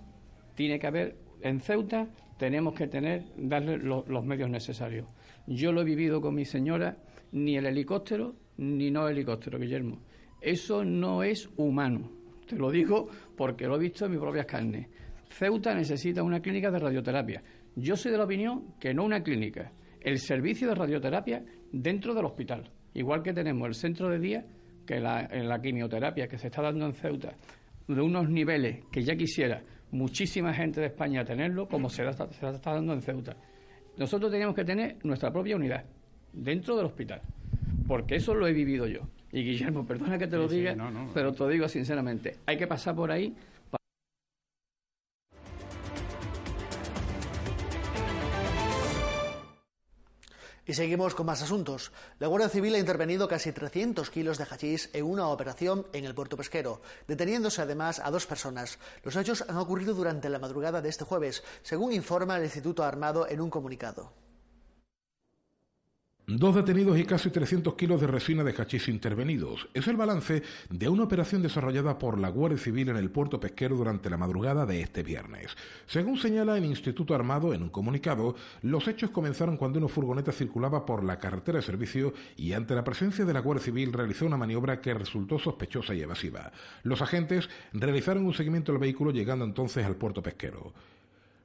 tiene 0.54 0.78
que 0.78 0.86
haber, 0.86 1.16
en 1.40 1.60
Ceuta, 1.60 2.06
tenemos 2.36 2.74
que 2.74 2.86
tener, 2.86 3.24
darle 3.38 3.78
los 3.78 4.24
medios 4.26 4.50
necesarios. 4.50 5.06
Yo 5.46 5.72
lo 5.72 5.80
he 5.80 5.84
vivido 5.84 6.20
con 6.20 6.34
mi 6.34 6.44
señora, 6.44 6.98
ni 7.32 7.56
el 7.56 7.64
helicóptero, 7.64 8.34
ni 8.58 8.90
no 8.90 9.08
helicóptero, 9.08 9.58
Guillermo. 9.58 10.00
Eso 10.42 10.84
no 10.84 11.22
es 11.22 11.48
humano. 11.56 12.10
Te 12.46 12.56
lo 12.56 12.70
digo 12.70 13.08
porque 13.38 13.66
lo 13.66 13.76
he 13.76 13.78
visto 13.78 14.04
en 14.04 14.10
mis 14.10 14.20
propias 14.20 14.44
carnes. 14.44 14.86
Ceuta 15.30 15.74
necesita 15.74 16.22
una 16.22 16.40
clínica 16.40 16.70
de 16.70 16.78
radioterapia. 16.78 17.42
Yo 17.78 17.94
soy 17.94 18.10
de 18.10 18.18
la 18.18 18.24
opinión 18.24 18.74
que 18.80 18.94
no 18.94 19.04
una 19.04 19.22
clínica, 19.22 19.70
el 20.00 20.18
servicio 20.18 20.66
de 20.66 20.74
radioterapia 20.74 21.44
dentro 21.70 22.14
del 22.14 22.24
hospital. 22.24 22.70
Igual 22.94 23.22
que 23.22 23.34
tenemos 23.34 23.68
el 23.68 23.74
centro 23.74 24.08
de 24.08 24.18
día, 24.18 24.46
que 24.86 24.98
la, 24.98 25.28
en 25.30 25.46
la 25.46 25.60
quimioterapia 25.60 26.26
que 26.26 26.38
se 26.38 26.46
está 26.46 26.62
dando 26.62 26.86
en 26.86 26.94
Ceuta, 26.94 27.34
de 27.86 28.00
unos 28.00 28.30
niveles 28.30 28.82
que 28.90 29.02
ya 29.02 29.14
quisiera 29.14 29.62
muchísima 29.90 30.54
gente 30.54 30.80
de 30.80 30.86
España 30.86 31.22
tenerlo, 31.22 31.68
como 31.68 31.90
se, 31.90 32.08
está, 32.08 32.24
está 32.24 32.72
dando 32.72 32.94
en 32.94 33.02
Ceuta. 33.02 33.36
Nosotros 33.98 34.30
teníamos 34.30 34.56
que 34.56 34.64
tener 34.64 34.96
nuestra 35.04 35.30
propia 35.30 35.56
unidad 35.56 35.84
dentro 36.32 36.76
del 36.76 36.86
hospital, 36.86 37.20
porque 37.86 38.16
eso 38.16 38.34
lo 38.34 38.46
he 38.46 38.54
vivido 38.54 38.86
yo. 38.86 39.00
Y 39.32 39.42
Guillermo, 39.42 39.86
perdona 39.86 40.16
que 40.16 40.26
te 40.26 40.36
lo 40.36 40.48
diga, 40.48 40.74
pero 41.12 41.32
te 41.32 41.40
lo 41.40 41.48
digo 41.50 41.68
sinceramente, 41.68 42.36
hay 42.46 42.56
que 42.56 42.66
pasar 42.66 42.94
por 42.94 43.10
ahí 43.10 43.34
Y 50.66 50.74
seguimos 50.74 51.14
con 51.14 51.26
más 51.26 51.42
asuntos. 51.42 51.92
La 52.18 52.26
Guardia 52.26 52.48
Civil 52.48 52.74
ha 52.74 52.78
intervenido 52.78 53.28
casi 53.28 53.52
300 53.52 54.10
kilos 54.10 54.36
de 54.36 54.46
hachís 54.50 54.90
en 54.92 55.04
una 55.04 55.28
operación 55.28 55.86
en 55.92 56.04
el 56.04 56.14
puerto 56.14 56.36
pesquero, 56.36 56.82
deteniéndose 57.06 57.62
además 57.62 58.00
a 58.02 58.10
dos 58.10 58.26
personas. 58.26 58.80
Los 59.04 59.14
hechos 59.14 59.44
han 59.46 59.58
ocurrido 59.58 59.94
durante 59.94 60.28
la 60.28 60.40
madrugada 60.40 60.82
de 60.82 60.88
este 60.88 61.04
jueves, 61.04 61.44
según 61.62 61.92
informa 61.92 62.36
el 62.36 62.44
Instituto 62.44 62.82
Armado 62.82 63.28
en 63.28 63.40
un 63.40 63.48
comunicado. 63.48 64.25
Dos 66.28 66.56
detenidos 66.56 66.98
y 66.98 67.04
casi 67.04 67.30
300 67.30 67.74
kilos 67.74 68.00
de 68.00 68.08
resina 68.08 68.42
de 68.42 68.52
hachís 68.52 68.88
intervenidos. 68.88 69.68
Es 69.74 69.86
el 69.86 69.94
balance 69.94 70.42
de 70.68 70.88
una 70.88 71.04
operación 71.04 71.40
desarrollada 71.40 72.00
por 72.00 72.18
la 72.18 72.30
Guardia 72.30 72.58
Civil 72.58 72.88
en 72.88 72.96
el 72.96 73.12
puerto 73.12 73.38
pesquero 73.38 73.76
durante 73.76 74.10
la 74.10 74.16
madrugada 74.16 74.66
de 74.66 74.80
este 74.80 75.04
viernes. 75.04 75.56
Según 75.86 76.18
señala 76.18 76.58
el 76.58 76.64
Instituto 76.64 77.14
Armado 77.14 77.54
en 77.54 77.62
un 77.62 77.68
comunicado, 77.68 78.34
los 78.62 78.88
hechos 78.88 79.10
comenzaron 79.10 79.56
cuando 79.56 79.78
una 79.78 79.86
furgoneta 79.86 80.32
circulaba 80.32 80.84
por 80.84 81.04
la 81.04 81.20
carretera 81.20 81.58
de 81.58 81.64
servicio 81.64 82.12
y 82.36 82.54
ante 82.54 82.74
la 82.74 82.82
presencia 82.82 83.24
de 83.24 83.32
la 83.32 83.38
Guardia 83.38 83.66
Civil 83.66 83.92
realizó 83.92 84.26
una 84.26 84.36
maniobra 84.36 84.80
que 84.80 84.94
resultó 84.94 85.38
sospechosa 85.38 85.94
y 85.94 86.00
evasiva. 86.00 86.50
Los 86.82 87.02
agentes 87.02 87.48
realizaron 87.72 88.26
un 88.26 88.34
seguimiento 88.34 88.72
del 88.72 88.80
vehículo 88.80 89.12
llegando 89.12 89.44
entonces 89.44 89.86
al 89.86 89.94
puerto 89.94 90.24
pesquero. 90.24 90.72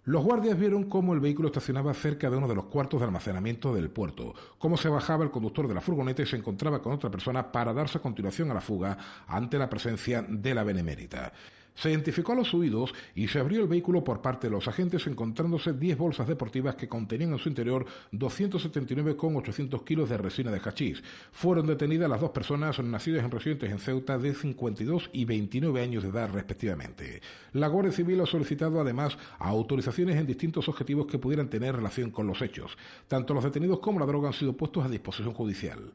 Los 0.03 0.24
guardias 0.24 0.58
vieron 0.58 0.86
cómo 0.86 1.13
el 1.13 1.20
vehículo 1.20 1.50
estacionaba 1.50 1.93
cerca 1.93 2.27
de 2.27 2.36
uno 2.36 2.48
de 2.48 2.55
los 2.55 2.65
cuartos 2.65 3.00
de 3.00 3.05
almacenamiento 3.05 3.72
del 3.72 3.91
puerto, 3.91 4.34
cómo 4.58 4.75
se 4.75 4.89
bajaba 4.89 5.24
el 5.24 5.29
conductor 5.29 5.67
de 5.67 5.75
la 5.75 5.81
furgoneta 5.81 6.24
y 6.24 6.25
se 6.25 6.38
encontraba 6.38 6.81
con 6.81 6.93
otra 6.93 7.12
persona 7.12 7.51
para 7.51 7.72
darse 7.72 8.00
a 8.00 8.01
continuación 8.01 8.50
a 8.50 8.55
la 8.55 8.62
fuga 8.62 8.98
ante 9.27 9.60
la 9.60 9.70
presencia 9.70 10.25
de 10.27 10.55
la 10.55 10.63
benemérita. 10.63 11.31
Se 11.75 11.90
identificó 11.90 12.34
a 12.34 12.36
los 12.36 12.54
huidos 12.54 12.94
y 13.16 13.28
se 13.28 13.40
abrió 13.40 13.62
el 13.62 13.68
vehículo 13.68 14.04
por 14.04 14.22
parte 14.22 14.48
de 14.48 14.51
los 14.51 14.68
agentes 14.68 15.08
encontrándose 15.08 15.74
10 15.74 15.98
bolsas 15.98 16.28
deportivas 16.28 16.75
que 16.75 16.88
contenían 16.88 17.34
en 17.34 17.40
su 17.40 17.50
interior 17.50 17.86
279,800 18.12 19.84
kilos 19.84 20.10
de 20.10 20.18
resina 20.18 20.51
de 20.51 20.60
hachís. 20.60 21.01
Fueron 21.32 21.68
detenidas 21.68 22.10
las 22.10 22.22
dos 22.22 22.32
personas 22.32 22.80
nacidas 22.80 23.24
en 23.24 23.32
residentes 23.32 23.72
en 23.72 23.80
Ceuta 23.80 24.18
de 24.18 24.34
52 24.34 25.10
y 25.13 25.25
29 25.25 25.82
años 25.82 26.04
de 26.04 26.10
edad 26.10 26.30
respectivamente. 26.32 27.22
La 27.54 27.68
Guardia 27.68 27.92
Civil 27.92 28.22
ha 28.22 28.25
solicitado 28.25 28.80
además 28.80 29.18
autorizaciones 29.40 30.18
en 30.18 30.28
distintos 30.28 30.68
objetivos 30.68 31.08
que 31.08 31.20
pudieran 31.20 31.50
tener 31.50 31.75
relación 31.75 32.12
con 32.12 32.28
los 32.28 32.42
hechos. 32.42 32.78
Tanto 33.08 33.34
los 33.34 33.44
detenidos 33.44 33.80
como 33.80 34.00
la 34.00 34.06
droga 34.06 34.28
han 34.28 34.34
sido 34.34 34.54
puestos 34.54 34.86
a 34.86 34.90
disposición 34.90 35.34
judicial. 35.34 35.92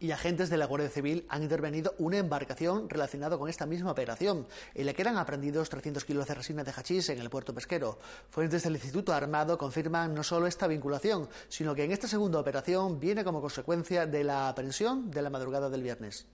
Y 0.00 0.10
agentes 0.10 0.50
de 0.50 0.56
la 0.56 0.66
Guardia 0.66 0.90
Civil 0.90 1.26
han 1.28 1.42
intervenido 1.42 1.94
una 1.98 2.18
embarcación 2.18 2.88
relacionada 2.88 3.38
con 3.38 3.48
esta 3.48 3.66
misma 3.66 3.92
operación, 3.92 4.46
en 4.74 4.86
la 4.86 4.92
que 4.92 5.02
eran 5.02 5.16
aprendidos 5.16 5.68
300 5.68 6.04
kilos 6.04 6.26
de 6.26 6.34
resina 6.34 6.64
de 6.64 6.72
hachís 6.72 7.08
en 7.08 7.18
el 7.18 7.30
puerto 7.30 7.54
pesquero. 7.54 7.98
Fuentes 8.30 8.62
del 8.62 8.74
Instituto 8.74 9.12
Armado 9.12 9.58
confirman 9.58 10.14
no 10.14 10.22
solo 10.22 10.46
esta 10.46 10.66
vinculación, 10.66 11.28
sino 11.48 11.74
que 11.74 11.84
en 11.84 11.92
esta 11.92 12.08
segunda 12.08 12.38
operación 12.38 13.00
viene 13.00 13.24
como 13.24 13.40
consecuencia 13.40 14.06
de 14.06 14.24
la 14.24 14.48
aprehensión 14.48 15.10
de 15.10 15.22
la 15.22 15.30
madrugada 15.30 15.70
del 15.70 15.82
viernes. 15.82 16.26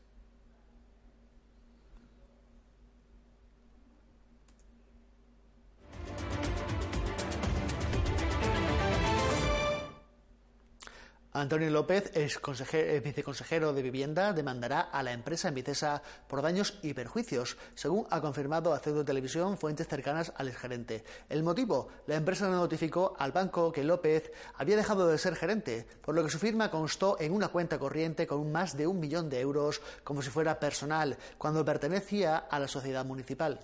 Antonio 11.32 11.70
López, 11.70 12.10
ex 12.14 12.40
viceconsejero 13.04 13.72
de 13.72 13.82
Vivienda, 13.82 14.32
demandará 14.32 14.80
a 14.80 15.00
la 15.04 15.12
empresa 15.12 15.46
Envicesa 15.46 16.02
por 16.26 16.42
daños 16.42 16.80
y 16.82 16.92
perjuicios, 16.92 17.56
según 17.76 18.04
ha 18.10 18.20
confirmado 18.20 18.74
a 18.74 18.80
Ceudo 18.80 19.04
Televisión 19.04 19.56
fuentes 19.56 19.86
cercanas 19.86 20.32
al 20.36 20.48
exgerente. 20.48 21.04
El 21.28 21.44
motivo, 21.44 21.86
la 22.08 22.16
empresa 22.16 22.48
notificó 22.48 23.14
al 23.16 23.30
banco 23.30 23.70
que 23.70 23.84
López 23.84 24.32
había 24.56 24.76
dejado 24.76 25.06
de 25.06 25.18
ser 25.18 25.36
gerente, 25.36 25.86
por 26.02 26.16
lo 26.16 26.24
que 26.24 26.30
su 26.30 26.40
firma 26.40 26.68
constó 26.68 27.16
en 27.20 27.32
una 27.32 27.46
cuenta 27.46 27.78
corriente 27.78 28.26
con 28.26 28.50
más 28.50 28.76
de 28.76 28.88
un 28.88 28.98
millón 28.98 29.30
de 29.30 29.38
euros 29.38 29.80
como 30.02 30.22
si 30.22 30.30
fuera 30.30 30.58
personal, 30.58 31.16
cuando 31.38 31.64
pertenecía 31.64 32.38
a 32.38 32.58
la 32.58 32.66
sociedad 32.66 33.04
municipal. 33.04 33.60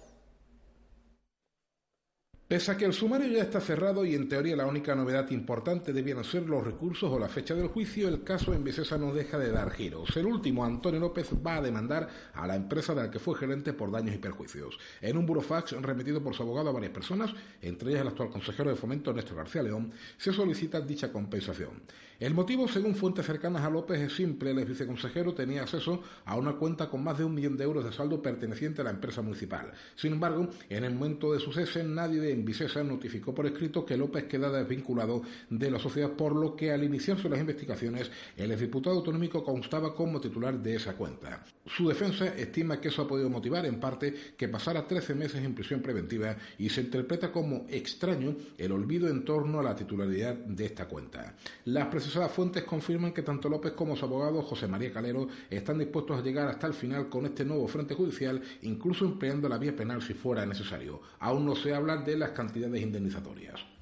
Pese 2.49 2.71
a 2.71 2.77
que 2.77 2.85
el 2.85 2.93
sumario 2.93 3.27
ya 3.27 3.43
está 3.43 3.61
cerrado 3.61 4.05
y 4.05 4.15
en 4.15 4.29
teoría 4.29 4.55
la 4.55 4.69
única 4.69 4.95
novedad 4.95 5.29
importante 5.31 5.93
debían 5.93 6.23
ser 6.23 6.49
los 6.49 6.63
recursos 6.63 7.11
o 7.11 7.19
la 7.19 7.29
fecha 7.29 7.57
del 7.57 7.67
juicio, 7.67 8.07
el 8.07 8.23
caso 8.23 8.55
en 8.55 8.63
Vicesa 8.63 8.97
no 8.97 9.13
deja 9.13 9.37
de 9.37 9.51
dar 9.51 9.73
giros. 9.73 10.17
El 10.17 10.27
último, 10.27 10.65
Antonio 10.65 11.01
López, 11.01 11.29
va 11.45 11.57
a 11.57 11.61
demandar 11.61 12.09
a 12.35 12.47
la 12.47 12.55
empresa 12.55 12.95
de 12.95 13.03
la 13.03 13.11
que 13.11 13.19
fue 13.19 13.37
gerente 13.37 13.73
por 13.73 13.91
daños 13.91 14.15
y 14.15 14.19
perjuicios. 14.19 14.79
En 15.01 15.17
un 15.17 15.27
burofax 15.27 15.73
remitido 15.83 16.23
por 16.23 16.37
su 16.37 16.45
abogado 16.45 16.69
a 16.69 16.73
varias 16.73 16.93
personas, 16.93 17.35
entre 17.63 17.91
ellas 17.91 18.03
el 18.03 18.09
actual 18.09 18.31
consejero 18.31 18.71
de 18.71 18.77
fomento 18.77 19.13
Néstor 19.13 19.39
García 19.39 19.65
León, 19.65 19.91
se 20.17 20.33
solicita 20.33 20.81
dicha 20.81 21.11
compensación. 21.11 21.83
El 22.19 22.33
motivo, 22.33 22.67
según 22.67 22.95
fuentes 22.95 23.27
cercanas 23.27 23.63
a 23.63 23.69
López, 23.69 24.01
es 24.01 24.15
simple. 24.15 24.51
El 24.51 24.65
viceconsejero 24.65 25.35
tenía 25.35 25.61
acceso 25.61 26.03
a 26.25 26.37
una 26.37 26.55
cuenta 26.55 26.89
con 26.89 27.05
más 27.05 27.19
de 27.19 27.25
un 27.25 27.35
millón 27.35 27.59
de 27.59 27.65
euros 27.65 27.85
de 27.85 27.93
saldo 27.93 28.23
perteneciente 28.23 28.81
a 28.81 28.85
la 28.85 28.91
empresa 28.91 29.21
municipal. 29.21 29.71
Sin 29.97 30.15
embargo, 30.15 30.49
en 30.71 30.85
el 30.85 30.95
momento 30.95 31.35
de 31.35 31.41
su 31.41 31.53
cese, 31.53 31.85
nadie 31.85 32.19
de 32.19 32.33
Envicesa 32.33 32.83
notificó 32.83 33.35
por 33.35 33.45
escrito 33.45 33.85
que 33.85 33.99
López 33.99 34.25
queda 34.25 34.51
desvinculado 34.51 35.21
de 35.51 35.71
la 35.71 35.79
sociedad, 35.79 36.13
por 36.13 36.35
lo 36.35 36.57
que 36.57 36.73
al 36.73 36.85
iniciarse 36.85 37.29
las 37.29 37.39
investigaciones, 37.39 38.11
el 38.39 38.51
exdiputado 38.51 38.97
autonómico 38.97 39.45
constaba 39.45 39.95
como 39.95 40.19
titular 40.19 40.59
de 40.59 40.77
esa 40.77 40.95
cuenta. 40.97 41.45
Su 41.67 41.87
defensa 41.87 42.29
estima 42.29 42.81
que 42.81 42.89
eso 42.89 43.03
ha 43.03 43.09
podido 43.09 43.29
motivar, 43.29 43.67
en 43.67 43.79
parte, 43.79 44.15
que 44.39 44.49
pasara 44.49 44.87
13 44.87 45.15
meses 45.15 45.45
en 45.45 45.55
prisión 45.55 45.83
preventiva 45.83 46.35
y 46.57 46.71
se 46.71 46.81
interpreta 46.81 47.31
como 47.31 47.67
extraño 47.69 48.37
el 48.57 48.73
olvido 48.73 49.07
en 49.09 49.23
torno 49.23 49.61
a 49.61 49.63
la 49.63 49.75
titularidad 49.75 50.35
de 50.35 50.65
esta 50.65 50.89
cuenta. 50.89 51.35
Las 51.67 51.89
esas 52.07 52.31
fuentes 52.31 52.65
confirman 52.65 53.13
que 53.13 53.23
tanto 53.23 53.49
López 53.49 53.73
como 53.73 53.97
su 53.97 54.05
abogado 54.05 54.43
José 54.43 54.67
María 54.67 54.93
Calero 54.93 55.29
están 55.51 55.79
dispuestos 55.79 56.19
a 56.19 56.23
llegar 56.23 56.49
hasta 56.49 56.67
el 56.67 56.75
final 56.75 57.09
con 57.09 57.27
este 57.27 57.45
nuevo 57.45 57.67
frente 57.69 57.95
judicial, 57.95 58.43
incluso 58.63 59.05
empleando 59.05 59.49
la 59.49 59.59
vía 59.59 59.75
penal 59.75 60.03
si 60.03 60.15
fuera 60.15 60.47
necesario. 60.47 61.01
Aún 61.21 61.45
no 61.47 61.55
se 61.55 61.75
habla 61.75 61.99
de 61.99 62.17
las 62.17 62.31
cantidades 62.31 62.83
indemnizatorias. 62.83 63.76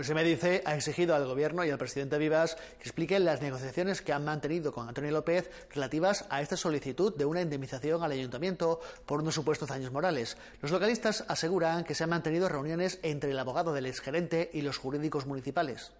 Pues 0.00 0.06
se 0.06 0.14
me 0.14 0.24
dice, 0.24 0.62
ha 0.64 0.74
exigido 0.74 1.14
al 1.14 1.26
Gobierno 1.26 1.62
y 1.62 1.68
al 1.68 1.76
presidente 1.76 2.16
Vivas 2.16 2.56
que 2.78 2.84
expliquen 2.84 3.26
las 3.26 3.42
negociaciones 3.42 4.00
que 4.00 4.14
han 4.14 4.24
mantenido 4.24 4.72
con 4.72 4.88
Antonio 4.88 5.10
López 5.10 5.50
relativas 5.74 6.24
a 6.30 6.40
esta 6.40 6.56
solicitud 6.56 7.14
de 7.14 7.26
una 7.26 7.42
indemnización 7.42 8.02
al 8.02 8.12
Ayuntamiento 8.12 8.80
por 9.04 9.20
unos 9.20 9.34
supuestos 9.34 9.68
daños 9.68 9.92
morales. 9.92 10.38
Los 10.62 10.70
localistas 10.70 11.26
aseguran 11.28 11.84
que 11.84 11.94
se 11.94 12.04
han 12.04 12.08
mantenido 12.08 12.48
reuniones 12.48 12.98
entre 13.02 13.32
el 13.32 13.38
abogado 13.38 13.74
del 13.74 13.84
exgerente 13.84 14.48
y 14.54 14.62
los 14.62 14.78
jurídicos 14.78 15.26
municipales. 15.26 15.92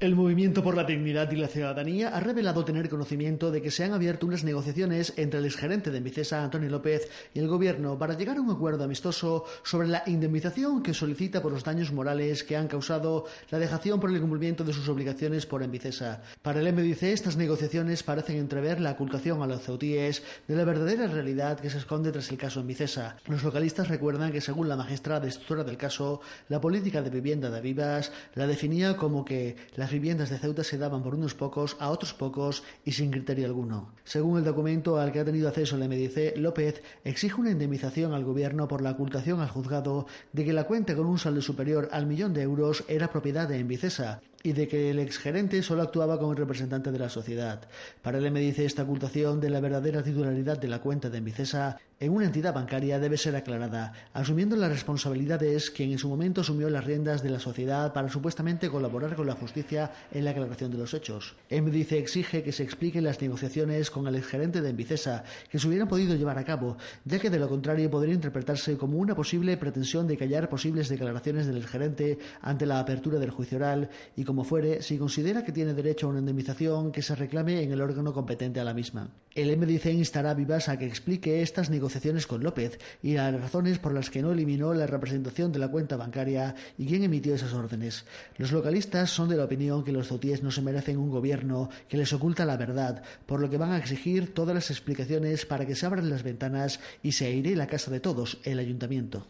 El 0.00 0.16
Movimiento 0.16 0.62
por 0.62 0.78
la 0.78 0.84
Dignidad 0.84 1.30
y 1.30 1.36
la 1.36 1.46
Ciudadanía 1.46 2.08
ha 2.08 2.20
revelado 2.20 2.64
tener 2.64 2.88
conocimiento 2.88 3.50
de 3.50 3.60
que 3.60 3.70
se 3.70 3.84
han 3.84 3.92
abierto 3.92 4.26
unas 4.26 4.44
negociaciones 4.44 5.12
entre 5.18 5.40
el 5.40 5.44
exgerente 5.44 5.90
de 5.90 5.98
Envicesa, 5.98 6.42
Antonio 6.42 6.70
López, 6.70 7.10
y 7.34 7.38
el 7.38 7.48
Gobierno 7.48 7.98
para 7.98 8.16
llegar 8.16 8.38
a 8.38 8.40
un 8.40 8.50
acuerdo 8.50 8.82
amistoso 8.82 9.44
sobre 9.62 9.88
la 9.88 10.02
indemnización 10.06 10.82
que 10.82 10.94
solicita 10.94 11.42
por 11.42 11.52
los 11.52 11.64
daños 11.64 11.92
morales 11.92 12.44
que 12.44 12.56
han 12.56 12.66
causado 12.66 13.26
la 13.50 13.58
dejación 13.58 14.00
por 14.00 14.10
el 14.10 14.22
cumplimiento 14.22 14.64
de 14.64 14.72
sus 14.72 14.88
obligaciones 14.88 15.44
por 15.44 15.62
Envicesa. 15.62 16.22
Para 16.40 16.60
el 16.60 16.72
MDC, 16.72 17.02
estas 17.02 17.36
negociaciones 17.36 18.02
parecen 18.02 18.38
entrever 18.38 18.80
la 18.80 18.92
ocultación 18.92 19.42
a 19.42 19.46
los 19.46 19.60
ceutíes 19.60 20.22
de 20.48 20.56
la 20.56 20.64
verdadera 20.64 21.08
realidad 21.08 21.60
que 21.60 21.68
se 21.68 21.76
esconde 21.76 22.10
tras 22.10 22.30
el 22.30 22.38
caso 22.38 22.60
Envicesa. 22.60 23.18
Los 23.26 23.42
localistas 23.42 23.88
recuerdan 23.88 24.32
que, 24.32 24.40
según 24.40 24.66
la 24.66 24.76
magistrada 24.76 25.26
instructora 25.26 25.62
del 25.62 25.76
caso, 25.76 26.22
la 26.48 26.58
política 26.58 27.02
de 27.02 27.10
vivienda 27.10 27.50
de 27.50 27.58
Avivas 27.58 28.10
la 28.34 28.46
definía 28.46 28.96
como 28.96 29.26
que 29.26 29.56
la 29.76 29.89
viviendas 29.90 30.30
de 30.30 30.38
Ceuta 30.38 30.64
se 30.64 30.78
daban 30.78 31.02
por 31.02 31.14
unos 31.14 31.34
pocos 31.34 31.76
a 31.80 31.90
otros 31.90 32.14
pocos 32.14 32.62
y 32.84 32.92
sin 32.92 33.10
criterio 33.10 33.46
alguno. 33.46 33.92
Según 34.04 34.38
el 34.38 34.44
documento 34.44 34.98
al 34.98 35.12
que 35.12 35.20
ha 35.20 35.24
tenido 35.24 35.48
acceso 35.48 35.76
el 35.76 35.88
MDC, 35.88 36.36
López 36.36 36.82
exige 37.04 37.40
una 37.40 37.50
indemnización 37.50 38.12
al 38.12 38.24
gobierno 38.24 38.68
por 38.68 38.82
la 38.82 38.92
ocultación 38.92 39.40
al 39.40 39.48
juzgado 39.48 40.06
de 40.32 40.44
que 40.44 40.52
la 40.52 40.64
cuenta 40.64 40.94
con 40.94 41.06
un 41.06 41.18
saldo 41.18 41.42
superior 41.42 41.88
al 41.92 42.06
millón 42.06 42.34
de 42.34 42.42
euros 42.42 42.84
era 42.88 43.10
propiedad 43.10 43.48
de 43.48 43.58
Envicesa 43.58 44.20
y 44.42 44.52
de 44.52 44.68
que 44.68 44.90
el 44.90 44.98
exgerente 44.98 45.62
solo 45.62 45.82
actuaba 45.82 46.18
como 46.18 46.34
representante 46.34 46.90
de 46.90 46.98
la 46.98 47.08
sociedad. 47.08 47.68
Para 48.02 48.18
él 48.18 48.30
me 48.30 48.40
dice 48.40 48.64
esta 48.64 48.82
ocultación 48.82 49.40
de 49.40 49.50
la 49.50 49.60
verdadera 49.60 50.02
titularidad 50.02 50.58
de 50.58 50.68
la 50.68 50.80
cuenta 50.80 51.10
de 51.10 51.18
Envicesa 51.18 51.78
en 52.02 52.12
una 52.12 52.24
entidad 52.24 52.54
bancaria 52.54 52.98
debe 52.98 53.18
ser 53.18 53.36
aclarada, 53.36 53.92
asumiendo 54.14 54.56
las 54.56 54.70
responsabilidades 54.70 55.70
quien 55.70 55.92
en 55.92 55.98
su 55.98 56.08
momento 56.08 56.40
asumió 56.40 56.70
las 56.70 56.86
riendas 56.86 57.22
de 57.22 57.28
la 57.28 57.38
sociedad 57.38 57.92
para 57.92 58.08
supuestamente 58.08 58.70
colaborar 58.70 59.14
con 59.14 59.26
la 59.26 59.34
justicia 59.34 59.92
en 60.10 60.24
la 60.24 60.30
aclaración 60.30 60.70
de 60.70 60.78
los 60.78 60.94
hechos. 60.94 61.36
dice 61.50 61.98
exige 61.98 62.42
que 62.42 62.52
se 62.52 62.62
expliquen 62.62 63.04
las 63.04 63.20
negociaciones 63.20 63.90
con 63.90 64.06
el 64.06 64.16
exgerente 64.16 64.62
de 64.62 64.70
Envicesa 64.70 65.24
que 65.50 65.58
se 65.58 65.68
hubieran 65.68 65.88
podido 65.88 66.14
llevar 66.14 66.38
a 66.38 66.44
cabo, 66.44 66.78
ya 67.04 67.18
que 67.18 67.28
de 67.28 67.38
lo 67.38 67.50
contrario 67.50 67.90
podría 67.90 68.14
interpretarse 68.14 68.78
como 68.78 68.96
una 68.96 69.14
posible 69.14 69.58
pretensión 69.58 70.06
de 70.06 70.16
callar 70.16 70.48
posibles 70.48 70.88
declaraciones 70.88 71.46
del 71.46 71.58
exgerente 71.58 72.18
ante 72.40 72.64
la 72.64 72.80
apertura 72.80 73.18
del 73.18 73.30
juicio 73.30 73.58
oral 73.58 73.90
y 74.16 74.24
como 74.30 74.44
fuere, 74.44 74.80
si 74.80 74.96
considera 74.96 75.42
que 75.42 75.50
tiene 75.50 75.74
derecho 75.74 76.06
a 76.06 76.10
una 76.10 76.20
indemnización, 76.20 76.92
que 76.92 77.02
se 77.02 77.16
reclame 77.16 77.64
en 77.64 77.72
el 77.72 77.80
órgano 77.80 78.12
competente 78.12 78.60
a 78.60 78.64
la 78.64 78.72
misma. 78.72 79.10
El 79.34 79.56
MDC 79.56 79.86
instará 79.86 80.30
a 80.30 80.34
Vivas 80.34 80.68
a 80.68 80.78
que 80.78 80.86
explique 80.86 81.42
estas 81.42 81.68
negociaciones 81.68 82.28
con 82.28 82.44
López 82.44 82.78
y 83.02 83.14
las 83.14 83.34
razones 83.34 83.80
por 83.80 83.92
las 83.92 84.08
que 84.08 84.22
no 84.22 84.30
eliminó 84.30 84.72
la 84.72 84.86
representación 84.86 85.50
de 85.50 85.58
la 85.58 85.66
cuenta 85.66 85.96
bancaria 85.96 86.54
y 86.78 86.86
quién 86.86 87.02
emitió 87.02 87.34
esas 87.34 87.54
órdenes. 87.54 88.04
Los 88.36 88.52
localistas 88.52 89.10
son 89.10 89.28
de 89.28 89.36
la 89.36 89.46
opinión 89.46 89.82
que 89.82 89.90
los 89.90 90.06
zotíes 90.06 90.44
no 90.44 90.52
se 90.52 90.62
merecen 90.62 90.98
un 90.98 91.10
gobierno 91.10 91.68
que 91.88 91.96
les 91.96 92.12
oculta 92.12 92.44
la 92.44 92.56
verdad, 92.56 93.02
por 93.26 93.40
lo 93.40 93.50
que 93.50 93.58
van 93.58 93.72
a 93.72 93.78
exigir 93.78 94.32
todas 94.32 94.54
las 94.54 94.70
explicaciones 94.70 95.44
para 95.44 95.66
que 95.66 95.74
se 95.74 95.86
abran 95.86 96.08
las 96.08 96.22
ventanas 96.22 96.78
y 97.02 97.10
se 97.10 97.26
aire 97.26 97.56
la 97.56 97.66
casa 97.66 97.90
de 97.90 97.98
todos, 97.98 98.38
el 98.44 98.60
ayuntamiento. 98.60 99.26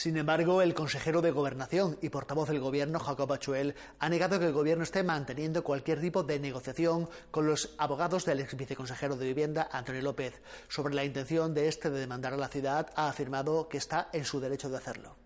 Sin 0.00 0.16
embargo, 0.16 0.62
el 0.62 0.72
consejero 0.72 1.20
de 1.20 1.30
Gobernación 1.30 1.98
y 2.00 2.08
portavoz 2.08 2.48
del 2.48 2.58
Gobierno, 2.58 2.98
Jacob 2.98 3.30
Achuel, 3.34 3.74
ha 3.98 4.08
negado 4.08 4.38
que 4.38 4.46
el 4.46 4.54
Gobierno 4.54 4.82
esté 4.82 5.02
manteniendo 5.02 5.62
cualquier 5.62 6.00
tipo 6.00 6.22
de 6.22 6.40
negociación 6.40 7.06
con 7.30 7.46
los 7.46 7.74
abogados 7.76 8.24
del 8.24 8.40
ex 8.40 8.56
viceconsejero 8.56 9.16
de 9.16 9.26
Vivienda, 9.26 9.68
Antonio 9.70 10.00
López. 10.00 10.40
Sobre 10.68 10.94
la 10.94 11.04
intención 11.04 11.52
de 11.52 11.68
este 11.68 11.90
de 11.90 12.00
demandar 12.00 12.32
a 12.32 12.38
la 12.38 12.48
ciudad, 12.48 12.90
ha 12.96 13.10
afirmado 13.10 13.68
que 13.68 13.76
está 13.76 14.08
en 14.14 14.24
su 14.24 14.40
derecho 14.40 14.70
de 14.70 14.78
hacerlo. 14.78 15.16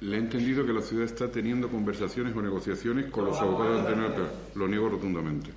Le 0.00 0.16
he 0.16 0.18
entendido 0.18 0.64
que 0.64 0.72
la 0.72 0.80
ciudad 0.80 1.04
está 1.04 1.30
teniendo 1.30 1.68
conversaciones 1.68 2.34
o 2.34 2.40
negociaciones 2.40 3.10
con 3.10 3.26
los 3.26 3.38
abogados 3.42 3.82
de 3.82 3.92
Antonio. 3.92 4.30
Lo 4.54 4.66
niego 4.66 4.88
rotundamente. 4.88 5.50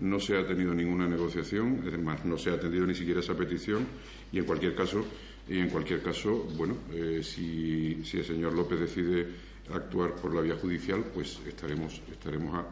No 0.00 0.18
se 0.18 0.36
ha 0.36 0.44
tenido 0.44 0.74
ninguna 0.74 1.06
negociación, 1.06 1.84
es 1.86 1.96
más, 1.96 2.24
no 2.24 2.36
se 2.36 2.50
ha 2.50 2.54
atendido 2.54 2.84
ni 2.86 2.94
siquiera 2.96 3.20
esa 3.20 3.36
petición 3.36 3.86
y, 4.32 4.40
en 4.40 4.44
cualquier 4.44 4.74
caso, 4.74 5.04
y 5.48 5.58
en 5.58 5.68
cualquier 5.68 6.02
caso, 6.02 6.48
bueno, 6.56 6.76
eh, 6.92 7.20
si, 7.22 8.02
el 8.12 8.24
señor 8.24 8.54
López 8.54 8.80
decide 8.80 9.26
actuar 9.72 10.14
por 10.16 10.34
la 10.34 10.40
vía 10.40 10.56
judicial, 10.56 11.04
pues 11.14 11.40
estaremos, 11.46 12.00
estaremos 12.10 12.54
a 12.54 12.66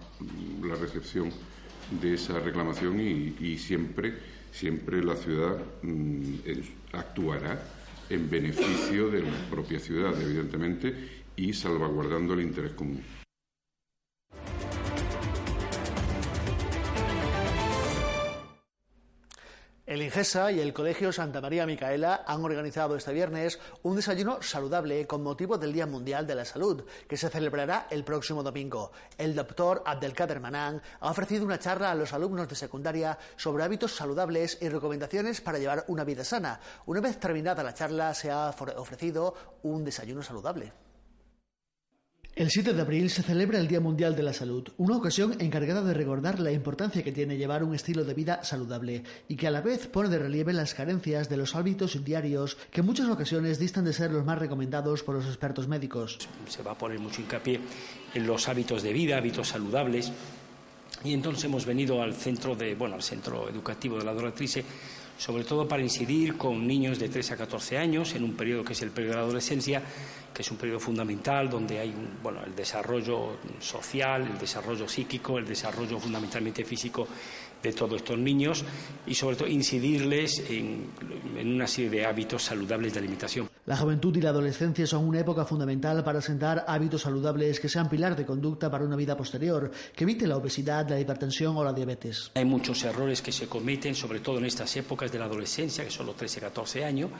la 0.67 0.75
recepción 0.77 1.31
de 2.01 2.15
esa 2.15 2.39
reclamación 2.39 3.01
y, 3.01 3.59
siempre, 3.59 4.15
siempre 4.53 5.03
la 5.03 5.17
ciudad 5.17 5.59
mm, 5.83 6.35
actuará 6.93 7.63
en 8.09 8.29
beneficio 8.29 9.11
de 9.11 9.23
la 9.23 9.51
propia 9.51 9.79
ciudad, 9.79 10.21
evidentemente, 10.21 11.23
y 11.37 11.53
salvaguardando 11.53 12.35
el 12.35 12.43
interés 12.43 12.73
común. 12.73 13.03
El 19.91 20.03
INGESA 20.03 20.53
y 20.53 20.61
el 20.61 20.73
Colegio 20.73 21.13
Santa 21.13 21.41
María 21.41 21.67
Micaela 21.67 22.23
han 22.25 22.45
organizado 22.45 22.95
este 22.95 23.13
viernes 23.13 23.59
un 23.83 23.97
desayuno 23.97 24.41
saludable 24.41 25.05
con 25.09 25.21
motivo 25.25 25.59
del 25.59 25.73
Día 25.73 25.85
Mundial 25.85 26.29
de 26.29 26.37
la 26.37 26.45
Salud, 26.45 26.85
que 27.09 27.17
se 27.17 27.29
celebrará 27.29 27.89
el 27.91 28.05
próximo 28.05 28.45
domingo. 28.45 28.93
El 29.19 29.35
doctor 29.35 29.83
Abdelkader 29.85 30.39
Manan 30.39 30.81
ha 31.01 31.11
ofrecido 31.11 31.45
una 31.45 31.59
charla 31.59 31.91
a 31.91 31.97
los 31.97 32.13
alumnos 32.13 32.49
de 32.49 32.55
secundaria 32.55 33.19
sobre 33.35 33.65
hábitos 33.65 33.97
saludables 33.97 34.59
y 34.61 34.69
recomendaciones 34.69 35.41
para 35.41 35.59
llevar 35.59 35.85
una 35.89 36.05
vida 36.05 36.23
sana. 36.23 36.61
Una 36.87 37.01
vez 37.01 37.19
terminada 37.19 37.65
la 37.65 37.75
charla, 37.75 38.15
se 38.15 38.31
ha 38.31 38.55
ofrecido 38.77 39.35
un 39.65 39.85
desayuno 39.85 40.23
saludable. 40.23 40.73
El 42.37 42.49
7 42.49 42.75
de 42.75 42.81
abril 42.81 43.11
se 43.11 43.25
celebra 43.25 43.59
el 43.59 43.67
Día 43.67 43.81
Mundial 43.81 44.15
de 44.15 44.23
la 44.23 44.33
Salud, 44.33 44.69
una 44.79 44.97
ocasión 44.97 45.35
encargada 45.41 45.83
de 45.83 45.93
recordar 45.93 46.39
la 46.39 46.53
importancia 46.53 47.03
que 47.03 47.11
tiene 47.11 47.37
llevar 47.37 47.65
un 47.65 47.75
estilo 47.75 48.05
de 48.05 48.15
vida 48.15 48.45
saludable 48.45 49.03
y 49.29 49.35
que 49.35 49.49
a 49.49 49.51
la 49.51 49.61
vez 49.61 49.89
pone 49.89 50.09
de 50.09 50.21
relieve 50.21 50.53
las 50.53 50.73
carencias 50.73 51.29
de 51.29 51.37
los 51.37 51.57
hábitos 51.57 52.03
diarios 52.05 52.57
que 52.71 52.81
en 52.81 52.87
muchas 52.87 53.09
ocasiones 53.09 53.59
distan 53.59 53.85
de 53.85 53.93
ser 53.93 54.13
los 54.13 54.25
más 54.25 54.39
recomendados 54.39 55.03
por 55.03 55.17
los 55.17 55.27
expertos 55.27 55.67
médicos. 55.67 56.19
Se 56.47 56.63
va 56.63 56.71
a 56.71 56.79
poner 56.79 57.01
mucho 57.01 57.21
hincapié 57.21 57.61
en 58.15 58.27
los 58.27 58.49
hábitos 58.49 58.85
de 58.85 58.93
vida, 58.93 59.19
hábitos 59.19 59.49
saludables, 59.49 60.13
y 61.03 61.13
entonces 61.15 61.45
hemos 61.45 61.67
venido 61.67 62.01
al 62.01 62.15
centro 62.15 62.55
de, 62.55 62.77
bueno, 62.77 62.95
al 62.95 63.03
centro 63.03 63.49
educativo 63.49 63.99
de 63.99 64.05
la 64.05 64.15
Doratrice 64.15 64.65
sobre 65.21 65.45
todo 65.45 65.69
para 65.69 65.83
incidir 65.83 66.39
con 66.39 66.67
niños 66.67 66.99
de 66.99 67.11
3 67.11 67.33
a 67.33 67.37
14 67.37 67.77
años 67.77 68.15
en 68.15 68.25
un 68.25 68.33
periodo 68.33 68.65
que 68.65 68.73
es 68.73 68.81
el 68.81 68.91
periodo 68.91 69.13
de 69.13 69.17
la 69.19 69.25
adolescencia, 69.25 69.83
que 70.33 70.41
es 70.41 70.51
un 70.51 70.57
periodo 70.57 70.81
fundamental 70.81 71.51
donde 71.51 71.79
hay 71.79 71.93
bueno, 72.23 72.41
el 72.43 72.57
desarrollo 72.57 73.37
social, 73.59 74.23
el 74.23 74.39
desarrollo 74.39 74.89
psíquico, 74.89 75.37
el 75.37 75.45
desarrollo 75.45 76.01
fundamentalmente 76.01 76.65
físico 76.65 77.07
de 77.63 77.71
todos 77.75 77.97
estos 77.97 78.19
niños 78.19 78.65
y 79.07 79.15
sobre 79.15 79.37
todo 79.37 79.49
incidirles 79.49 80.43
en, 80.49 80.89
una 81.45 81.67
serie 81.67 81.91
de 81.91 82.07
hábitos 82.07 82.43
saludables 82.43 82.95
de 82.95 83.01
alimentación. 83.01 83.50
La 83.71 83.77
juventud 83.77 84.17
y 84.17 84.21
la 84.21 84.31
adolescencia 84.31 84.85
son 84.85 85.07
una 85.07 85.21
época 85.21 85.45
fundamental 85.45 86.03
para 86.03 86.21
sentar 86.21 86.65
hábitos 86.67 87.03
saludables 87.03 87.61
que 87.61 87.69
sean 87.69 87.89
pilar 87.89 88.17
de 88.17 88.27
conducta 88.27 88.69
para 88.69 88.85
una 88.85 88.97
vida 88.97 89.17
posterior, 89.17 89.71
que 89.95 90.03
evite 90.03 90.27
la 90.27 90.39
obesidad, 90.39 90.89
la 90.89 90.99
hipertensión 90.99 91.57
o 91.57 91.63
la 91.63 91.73
diabetes. 91.73 92.33
Hay 92.35 92.45
muchos 92.45 92.83
errores 92.83 93.23
que 93.23 93.31
se 93.31 93.47
cometen, 93.47 93.95
sobre 93.95 94.19
todo 94.19 94.39
en 94.39 94.47
estas 94.47 94.75
épocas 94.75 95.13
de 95.13 95.21
la 95.21 95.27
adolescencia, 95.27 95.85
que 95.85 95.91
son 95.93 96.07
los 96.07 96.17
13 96.17 96.41
14 96.41 96.85
años, 96.85 97.11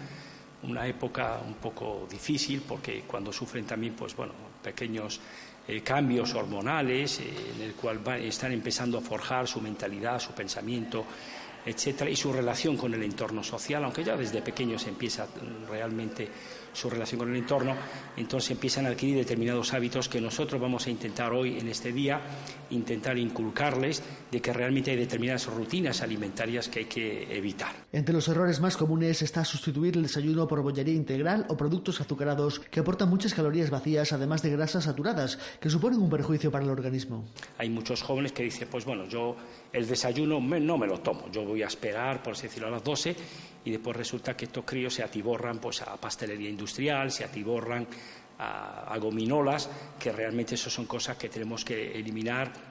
una 0.65 0.89
época 0.89 1.41
un 1.47 1.55
poco 1.55 2.09
difícil 2.11 2.65
porque 2.67 3.05
cuando 3.07 3.33
sufren 3.33 3.65
también 3.65 3.95
pues 3.95 4.17
bueno, 4.17 4.33
pequeños 4.61 5.21
eh, 5.69 5.83
cambios 5.83 6.35
hormonales 6.35 7.21
eh, 7.21 7.33
en 7.55 7.63
el 7.63 7.75
cual 7.75 8.01
están 8.25 8.51
empezando 8.51 8.99
a 8.99 9.01
forjar 9.01 9.47
su 9.47 9.61
mentalidad, 9.61 10.19
su 10.19 10.33
pensamiento, 10.33 11.05
etcétera, 11.65 12.11
y 12.11 12.17
su 12.17 12.33
relación 12.33 12.77
con 12.77 12.95
el 12.95 13.03
entorno 13.03 13.43
social, 13.43 13.85
aunque 13.85 14.05
ya 14.05 14.17
desde 14.17 14.43
pequeños 14.43 14.87
empieza 14.87 15.27
realmente 15.69 16.29
su 16.73 16.91
relación 16.91 17.19
con 17.19 17.31
el 17.31 17.37
entorno, 17.37 17.75
entonces 18.17 18.51
empiezan 18.53 18.87
a 18.87 18.91
adquirir 18.91 19.17
determinados 19.17 19.73
hábitos 19.73 20.09
que 20.09 20.21
nosotros 20.21 20.61
vamos 20.61 20.87
a 20.87 20.91
intentar 20.91 21.33
hoy, 21.33 21.59
en 21.59 21.69
este 21.69 21.93
día, 21.93 22.21
intentar 22.71 23.19
inculcarles 23.19 24.03
de 24.31 24.41
que 24.41 24.53
realmente 24.53 24.91
hay 24.91 24.97
determinadas 24.97 25.47
rutinas 25.47 26.03
alimentarias 26.03 26.69
que 26.69 26.81
hay 26.81 26.85
que 26.87 27.37
evitar. 27.37 27.75
Entre 27.93 28.15
los 28.15 28.29
errores 28.29 28.61
más 28.61 28.77
comunes 28.77 29.23
está 29.23 29.45
sustituir 29.45 29.97
el 29.97 30.03
desayuno 30.03 30.47
por 30.47 30.63
bollería 30.63 30.95
integral 30.95 31.47
o 31.49 31.57
productos 31.57 32.01
azucarados 32.01 32.61
que 32.61 32.81
aportan 32.81 33.09
muchas 33.09 33.35
calorías 33.35 33.71
vacías, 33.71 34.13
además 34.13 34.43
de 34.43 34.51
grasas 34.51 34.85
saturadas, 34.85 35.39
que 35.61 35.71
suponen 35.71 36.01
un 36.01 36.11
perjuicio 36.11 36.51
para 36.51 36.65
el 36.65 36.71
organismo. 36.71 37.25
Hay 37.59 37.69
muchos 37.69 38.03
jóvenes 38.03 38.33
que 38.33 38.45
dicen, 38.45 38.69
pues 38.71 38.85
bueno, 38.85 39.07
yo 39.07 39.37
el 39.73 39.87
desayuno 39.87 40.41
no 40.41 40.79
me 40.79 40.87
lo 40.87 40.99
tomo, 41.01 41.31
yo 41.31 41.45
voy 41.45 41.63
a 41.63 41.67
esperar, 41.67 42.23
por 42.23 42.33
así 42.33 42.45
decirlo, 42.45 42.69
a 42.69 42.71
las 42.71 42.85
12 42.85 43.17
y 43.65 43.71
después 43.71 43.97
resulta 43.97 44.37
que 44.37 44.47
estos 44.47 44.65
críos 44.65 44.95
se 44.95 45.03
atiborran 45.03 45.59
pues, 45.59 45.83
a 45.83 45.97
pastelería 45.97 46.49
industrial, 46.49 47.11
se 47.11 47.25
atiborran 47.25 47.87
a, 48.39 48.97
gominolas, 48.99 49.69
que 49.99 50.13
realmente 50.13 50.55
eso 50.55 50.71
son 50.71 50.87
cosas 50.87 51.17
que 51.17 51.29
tenemos 51.29 51.65
que 51.65 51.93
eliminar 51.93 52.71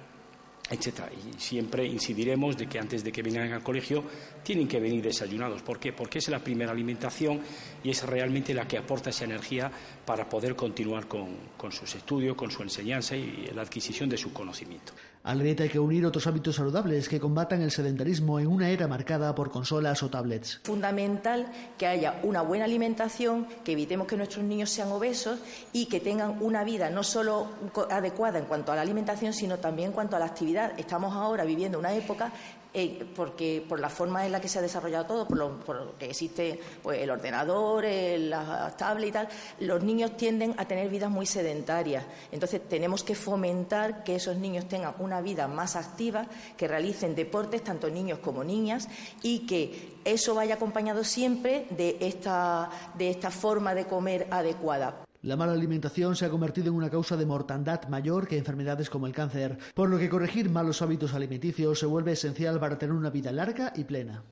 etcétera. 0.71 1.09
Y 1.11 1.39
siempre 1.39 1.83
incidiremos 1.85 2.55
de 2.55 2.67
que 2.67 2.77
antes 2.77 3.03
de 3.03 3.11
que 3.11 3.23
vengan 3.23 3.51
al 3.51 3.63
colegio 3.63 4.03
tienen 4.43 4.67
que 4.67 4.79
venir 4.79 5.01
desayunados. 5.01 5.63
¿Por 5.63 5.79
qué? 5.79 5.93
Porque 5.93 6.19
es 6.19 6.29
la 6.29 6.39
primera 6.39 6.71
alimentación 6.71 7.41
y 7.83 7.89
es 7.89 8.03
realmente 8.03 8.53
la 8.53 8.67
que 8.67 8.77
aporta 8.77 9.09
esa 9.09 9.25
energía 9.25 9.71
para 10.05 10.29
poder 10.29 10.55
continuar 10.55 11.07
con, 11.07 11.35
con 11.57 11.71
sus 11.71 11.95
estudios, 11.95 12.35
con 12.35 12.51
su 12.51 12.61
enseñanza 12.61 13.15
y 13.15 13.49
la 13.53 13.63
adquisición 13.63 14.09
de 14.09 14.17
su 14.17 14.31
conocimiento. 14.31 14.93
A 15.29 15.35
la 15.35 15.43
dieta 15.43 15.61
hay 15.61 15.69
que 15.69 15.77
unir 15.77 16.07
otros 16.07 16.25
hábitos 16.25 16.55
saludables 16.55 17.07
que 17.07 17.19
combatan 17.19 17.61
el 17.61 17.69
sedentarismo 17.69 18.39
en 18.39 18.47
una 18.47 18.71
era 18.71 18.87
marcada 18.87 19.35
por 19.35 19.51
consolas 19.51 20.01
o 20.01 20.09
tablets. 20.09 20.59
Fundamental 20.63 21.45
que 21.77 21.85
haya 21.85 22.19
una 22.23 22.41
buena 22.41 22.65
alimentación, 22.65 23.45
que 23.63 23.73
evitemos 23.73 24.07
que 24.07 24.17
nuestros 24.17 24.43
niños 24.43 24.71
sean 24.71 24.91
obesos 24.91 25.37
y 25.71 25.85
que 25.85 25.99
tengan 25.99 26.41
una 26.41 26.63
vida 26.63 26.89
no 26.89 27.03
solo 27.03 27.45
adecuada 27.91 28.39
en 28.39 28.45
cuanto 28.45 28.71
a 28.71 28.75
la 28.75 28.81
alimentación, 28.81 29.31
sino 29.33 29.59
también 29.59 29.89
en 29.89 29.93
cuanto 29.93 30.15
a 30.15 30.19
la 30.19 30.25
actividad. 30.25 30.73
Estamos 30.79 31.13
ahora 31.13 31.43
viviendo 31.43 31.77
una 31.77 31.93
época 31.93 32.33
eh, 32.73 33.07
porque 33.15 33.65
por 33.67 33.79
la 33.79 33.89
forma 33.89 34.25
en 34.25 34.31
la 34.31 34.39
que 34.39 34.47
se 34.47 34.59
ha 34.59 34.61
desarrollado 34.61 35.05
todo, 35.05 35.27
por 35.27 35.75
lo, 35.75 35.97
que 35.97 36.05
existe 36.05 36.59
pues, 36.83 36.99
el 36.99 37.09
ordenador, 37.09 37.83
las 37.85 38.77
tablets 38.77 39.09
y 39.09 39.11
tal, 39.11 39.29
los 39.61 39.83
niños 39.83 40.15
tienden 40.15 40.53
a 40.57 40.65
tener 40.65 40.87
vidas 40.89 41.09
muy 41.09 41.25
sedentarias. 41.25 42.05
Entonces 42.31 42.61
tenemos 42.69 43.03
que 43.03 43.15
fomentar 43.15 44.03
que 44.03 44.15
esos 44.15 44.37
niños 44.37 44.67
tengan 44.67 44.93
una 44.99 45.19
vida 45.19 45.47
más 45.47 45.75
activa, 45.75 46.27
que 46.57 46.67
realicen 46.67 47.15
deportes, 47.15 47.63
tanto 47.63 47.89
niños 47.89 48.19
como 48.19 48.43
niñas, 48.43 48.87
y 49.23 49.47
que 49.47 49.97
eso 50.05 50.35
vaya 50.35 50.55
acompañado 50.55 51.03
siempre 51.03 51.65
de 51.71 51.97
esta, 52.01 52.69
de 52.95 53.09
esta 53.09 53.31
forma 53.31 53.73
de 53.73 53.85
comer 53.85 54.27
adecuada. 54.29 55.08
La 55.21 55.35
mala 55.35 55.51
alimentación 55.51 56.15
se 56.15 56.25
ha 56.25 56.29
convertido 56.29 56.69
en 56.69 56.75
una 56.75 56.89
causa 56.89 57.17
de 57.17 57.25
mortandad 57.25 57.89
mayor 57.89 58.25
que 58.25 58.37
enfermedades 58.37 58.89
como 58.89 59.05
el 59.05 59.13
cáncer, 59.13 59.57
por 59.73 59.89
lo 59.89 59.97
que 59.97 60.07
corregir 60.07 60.49
malos 60.49 60.81
hábitos 60.81 61.13
alimenticios 61.13 61.77
se 61.77 61.85
vuelve 61.85 62.13
esencial 62.13 62.57
para 62.57 62.77
tener 62.77 62.95
una 62.95 63.09
vida 63.09 63.33
larga 63.33 63.73
y 63.75 63.83
plena. 63.83 64.23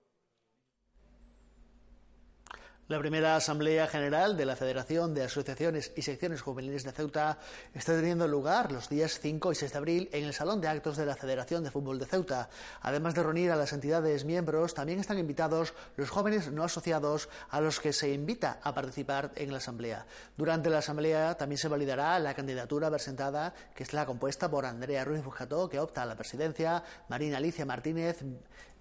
La 2.90 3.00
primera 3.00 3.36
Asamblea 3.36 3.86
General 3.88 4.38
de 4.38 4.46
la 4.46 4.56
Federación 4.56 5.14
de 5.14 5.24
Asociaciones 5.24 5.92
y 5.98 6.04
Secciones 6.04 6.42
Juveniles 6.42 6.86
de 6.86 6.94
Ceuta 6.94 7.38
está 7.74 7.94
teniendo 7.94 8.30
lugar 8.30 8.72
los 8.72 8.88
días 8.88 9.20
5 9.20 9.52
y 9.52 9.56
6 9.56 9.74
de 9.74 9.78
abril 9.78 10.10
en 10.14 10.24
el 10.24 10.34
Salón 10.34 10.62
de 10.62 10.70
Actos 10.70 10.96
de 10.96 11.06
la 11.06 11.18
Federación 11.18 11.66
de 11.66 11.72
Fútbol 11.72 12.00
de 12.00 12.06
Ceuta. 12.06 12.48
Además 12.80 13.14
de 13.14 13.24
reunir 13.24 13.52
a 13.52 13.58
las 13.58 13.74
entidades 13.74 14.24
miembros, 14.24 14.74
también 14.74 15.02
están 15.02 15.20
invitados 15.20 15.74
los 15.98 16.10
jóvenes 16.10 16.50
no 16.50 16.64
asociados 16.64 17.28
a 17.50 17.60
los 17.60 17.82
que 17.82 17.92
se 17.92 18.14
invita 18.14 18.62
a 18.64 18.74
participar 18.74 19.34
en 19.36 19.52
la 19.52 19.58
Asamblea. 19.58 20.06
Durante 20.38 20.70
la 20.70 20.78
Asamblea 20.78 21.36
también 21.36 21.60
se 21.60 21.68
validará 21.68 22.18
la 22.20 22.36
candidatura 22.36 22.90
presentada, 22.90 23.54
que 23.76 23.84
es 23.84 23.92
la 23.92 24.06
compuesta 24.06 24.50
por 24.50 24.66
Andrea 24.66 25.04
Ruiz 25.04 25.26
Bujató, 25.26 25.68
que 25.68 25.82
opta 25.82 26.04
a 26.04 26.06
la 26.06 26.16
presidencia, 26.16 26.82
Marina 27.10 27.36
Alicia 27.36 27.66
Martínez, 27.66 28.24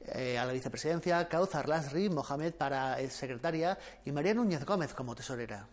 eh, 0.08 0.38
a 0.38 0.44
la 0.44 0.52
vicepresidencia, 0.52 1.28
Kauzar 1.28 1.68
Lasri 1.68 2.08
Mohamed 2.08 2.54
para 2.54 2.96
secretaria 3.08 3.76
y 4.04 4.12
María 4.12 4.34
Núñez 4.34 4.64
Gómez 4.64 4.94
como 4.94 5.14
tesorera. 5.14 5.68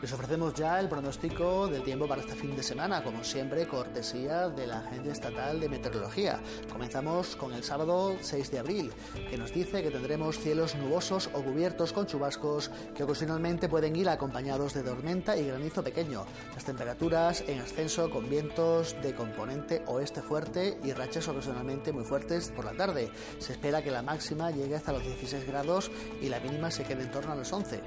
Les 0.00 0.10
ofrecemos 0.14 0.54
ya 0.54 0.80
el 0.80 0.88
pronóstico 0.88 1.68
del 1.68 1.82
tiempo 1.82 2.08
para 2.08 2.22
este 2.22 2.34
fin 2.34 2.56
de 2.56 2.62
semana, 2.62 3.04
como 3.04 3.22
siempre, 3.22 3.68
cortesía 3.68 4.48
de 4.48 4.66
la 4.66 4.78
Agencia 4.78 5.12
Estatal 5.12 5.60
de 5.60 5.68
Meteorología. 5.68 6.40
Comenzamos 6.72 7.36
con 7.36 7.52
el 7.52 7.62
sábado 7.62 8.16
6 8.18 8.50
de 8.50 8.58
abril, 8.60 8.92
que 9.28 9.36
nos 9.36 9.52
dice 9.52 9.82
que 9.82 9.90
tendremos 9.90 10.38
cielos 10.38 10.74
nubosos 10.74 11.28
o 11.34 11.42
cubiertos 11.42 11.92
con 11.92 12.06
chubascos 12.06 12.70
que 12.94 13.02
ocasionalmente 13.02 13.68
pueden 13.68 13.94
ir 13.94 14.08
acompañados 14.08 14.72
de 14.72 14.82
tormenta 14.82 15.36
y 15.36 15.46
granizo 15.46 15.84
pequeño. 15.84 16.24
Las 16.54 16.64
temperaturas 16.64 17.44
en 17.46 17.60
ascenso 17.60 18.08
con 18.08 18.30
vientos 18.30 18.96
de 19.02 19.14
componente 19.14 19.82
oeste 19.86 20.22
fuerte 20.22 20.78
y 20.82 20.94
rachas 20.94 21.28
ocasionalmente 21.28 21.92
muy 21.92 22.04
fuertes 22.04 22.50
por 22.56 22.64
la 22.64 22.72
tarde. 22.72 23.10
Se 23.38 23.52
espera 23.52 23.84
que 23.84 23.90
la 23.90 24.00
máxima 24.00 24.50
llegue 24.50 24.76
hasta 24.76 24.94
los 24.94 25.02
16 25.02 25.46
grados 25.46 25.90
y 26.22 26.30
la 26.30 26.40
mínima 26.40 26.70
se 26.70 26.84
quede 26.84 27.02
en 27.02 27.10
torno 27.10 27.32
a 27.32 27.36
los 27.36 27.52
11. 27.52 27.80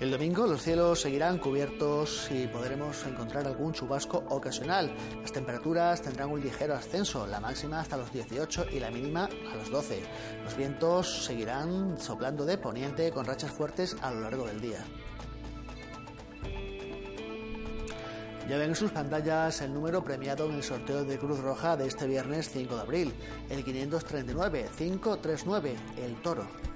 El 0.00 0.10
domingo 0.10 0.44
los 0.48 0.60
cielos 0.60 1.00
seguirán 1.00 1.38
cubiertos 1.38 2.28
y 2.32 2.48
podremos 2.48 3.06
encontrar 3.06 3.46
algún 3.46 3.72
chubasco 3.72 4.24
ocasional. 4.28 4.92
Las 5.22 5.30
temperaturas 5.30 6.02
tendrán 6.02 6.32
un 6.32 6.40
ligero 6.40 6.74
ascenso, 6.74 7.28
la 7.28 7.38
máxima 7.38 7.78
hasta 7.78 7.96
los 7.96 8.12
18 8.12 8.66
y 8.72 8.80
la 8.80 8.90
mínima 8.90 9.28
a 9.52 9.54
los 9.54 9.70
12. 9.70 10.02
Los 10.42 10.56
vientos 10.56 11.24
seguirán 11.24 11.96
soplando 12.00 12.44
de 12.44 12.58
poniente 12.58 13.12
con 13.12 13.24
rachas 13.24 13.52
fuertes 13.52 13.96
a 14.02 14.10
lo 14.10 14.20
largo 14.20 14.46
del 14.48 14.60
día. 14.60 14.84
Ya 18.48 18.58
ven 18.58 18.70
en 18.70 18.76
sus 18.76 18.90
pantallas 18.90 19.62
el 19.62 19.72
número 19.72 20.02
premiado 20.02 20.46
en 20.46 20.56
el 20.56 20.64
sorteo 20.64 21.04
de 21.04 21.18
Cruz 21.18 21.38
Roja 21.38 21.76
de 21.76 21.86
este 21.86 22.08
viernes 22.08 22.50
5 22.50 22.74
de 22.74 22.82
abril, 22.82 23.14
el 23.48 23.64
539 23.64 24.66
539, 24.76 25.76
el 26.04 26.20
toro. 26.20 26.73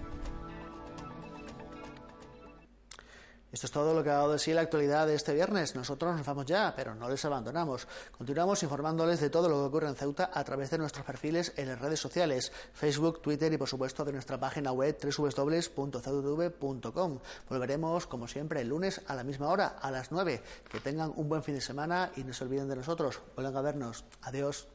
Esto 3.58 3.66
es 3.66 3.72
todo 3.72 3.92
lo 3.92 4.04
que 4.04 4.10
ha 4.10 4.18
dado 4.18 4.30
de 4.30 4.38
sí 4.38 4.52
la 4.52 4.60
actualidad 4.60 5.08
de 5.08 5.16
este 5.16 5.34
viernes. 5.34 5.74
Nosotros 5.74 6.16
nos 6.16 6.24
vamos 6.24 6.46
ya, 6.46 6.72
pero 6.76 6.94
no 6.94 7.08
les 7.08 7.24
abandonamos. 7.24 7.88
Continuamos 8.16 8.62
informándoles 8.62 9.18
de 9.18 9.30
todo 9.30 9.48
lo 9.48 9.56
que 9.56 9.62
ocurre 9.62 9.88
en 9.88 9.96
Ceuta 9.96 10.30
a 10.32 10.44
través 10.44 10.70
de 10.70 10.78
nuestros 10.78 11.04
perfiles 11.04 11.52
en 11.56 11.66
las 11.66 11.80
redes 11.80 11.98
sociales, 11.98 12.52
Facebook, 12.72 13.20
Twitter 13.20 13.52
y 13.52 13.58
por 13.58 13.66
supuesto 13.66 14.04
de 14.04 14.12
nuestra 14.12 14.38
página 14.38 14.70
web 14.70 14.96
www.ceutv.com. 15.02 17.18
Volveremos, 17.48 18.06
como 18.06 18.28
siempre, 18.28 18.60
el 18.60 18.68
lunes 18.68 19.00
a 19.08 19.16
la 19.16 19.24
misma 19.24 19.48
hora, 19.48 19.66
a 19.66 19.90
las 19.90 20.12
9. 20.12 20.40
Que 20.70 20.78
tengan 20.78 21.12
un 21.16 21.28
buen 21.28 21.42
fin 21.42 21.56
de 21.56 21.60
semana 21.60 22.12
y 22.14 22.22
no 22.22 22.32
se 22.32 22.44
olviden 22.44 22.68
de 22.68 22.76
nosotros. 22.76 23.20
Vuelvan 23.34 23.56
a 23.56 23.60
vernos. 23.60 24.04
Adiós. 24.22 24.68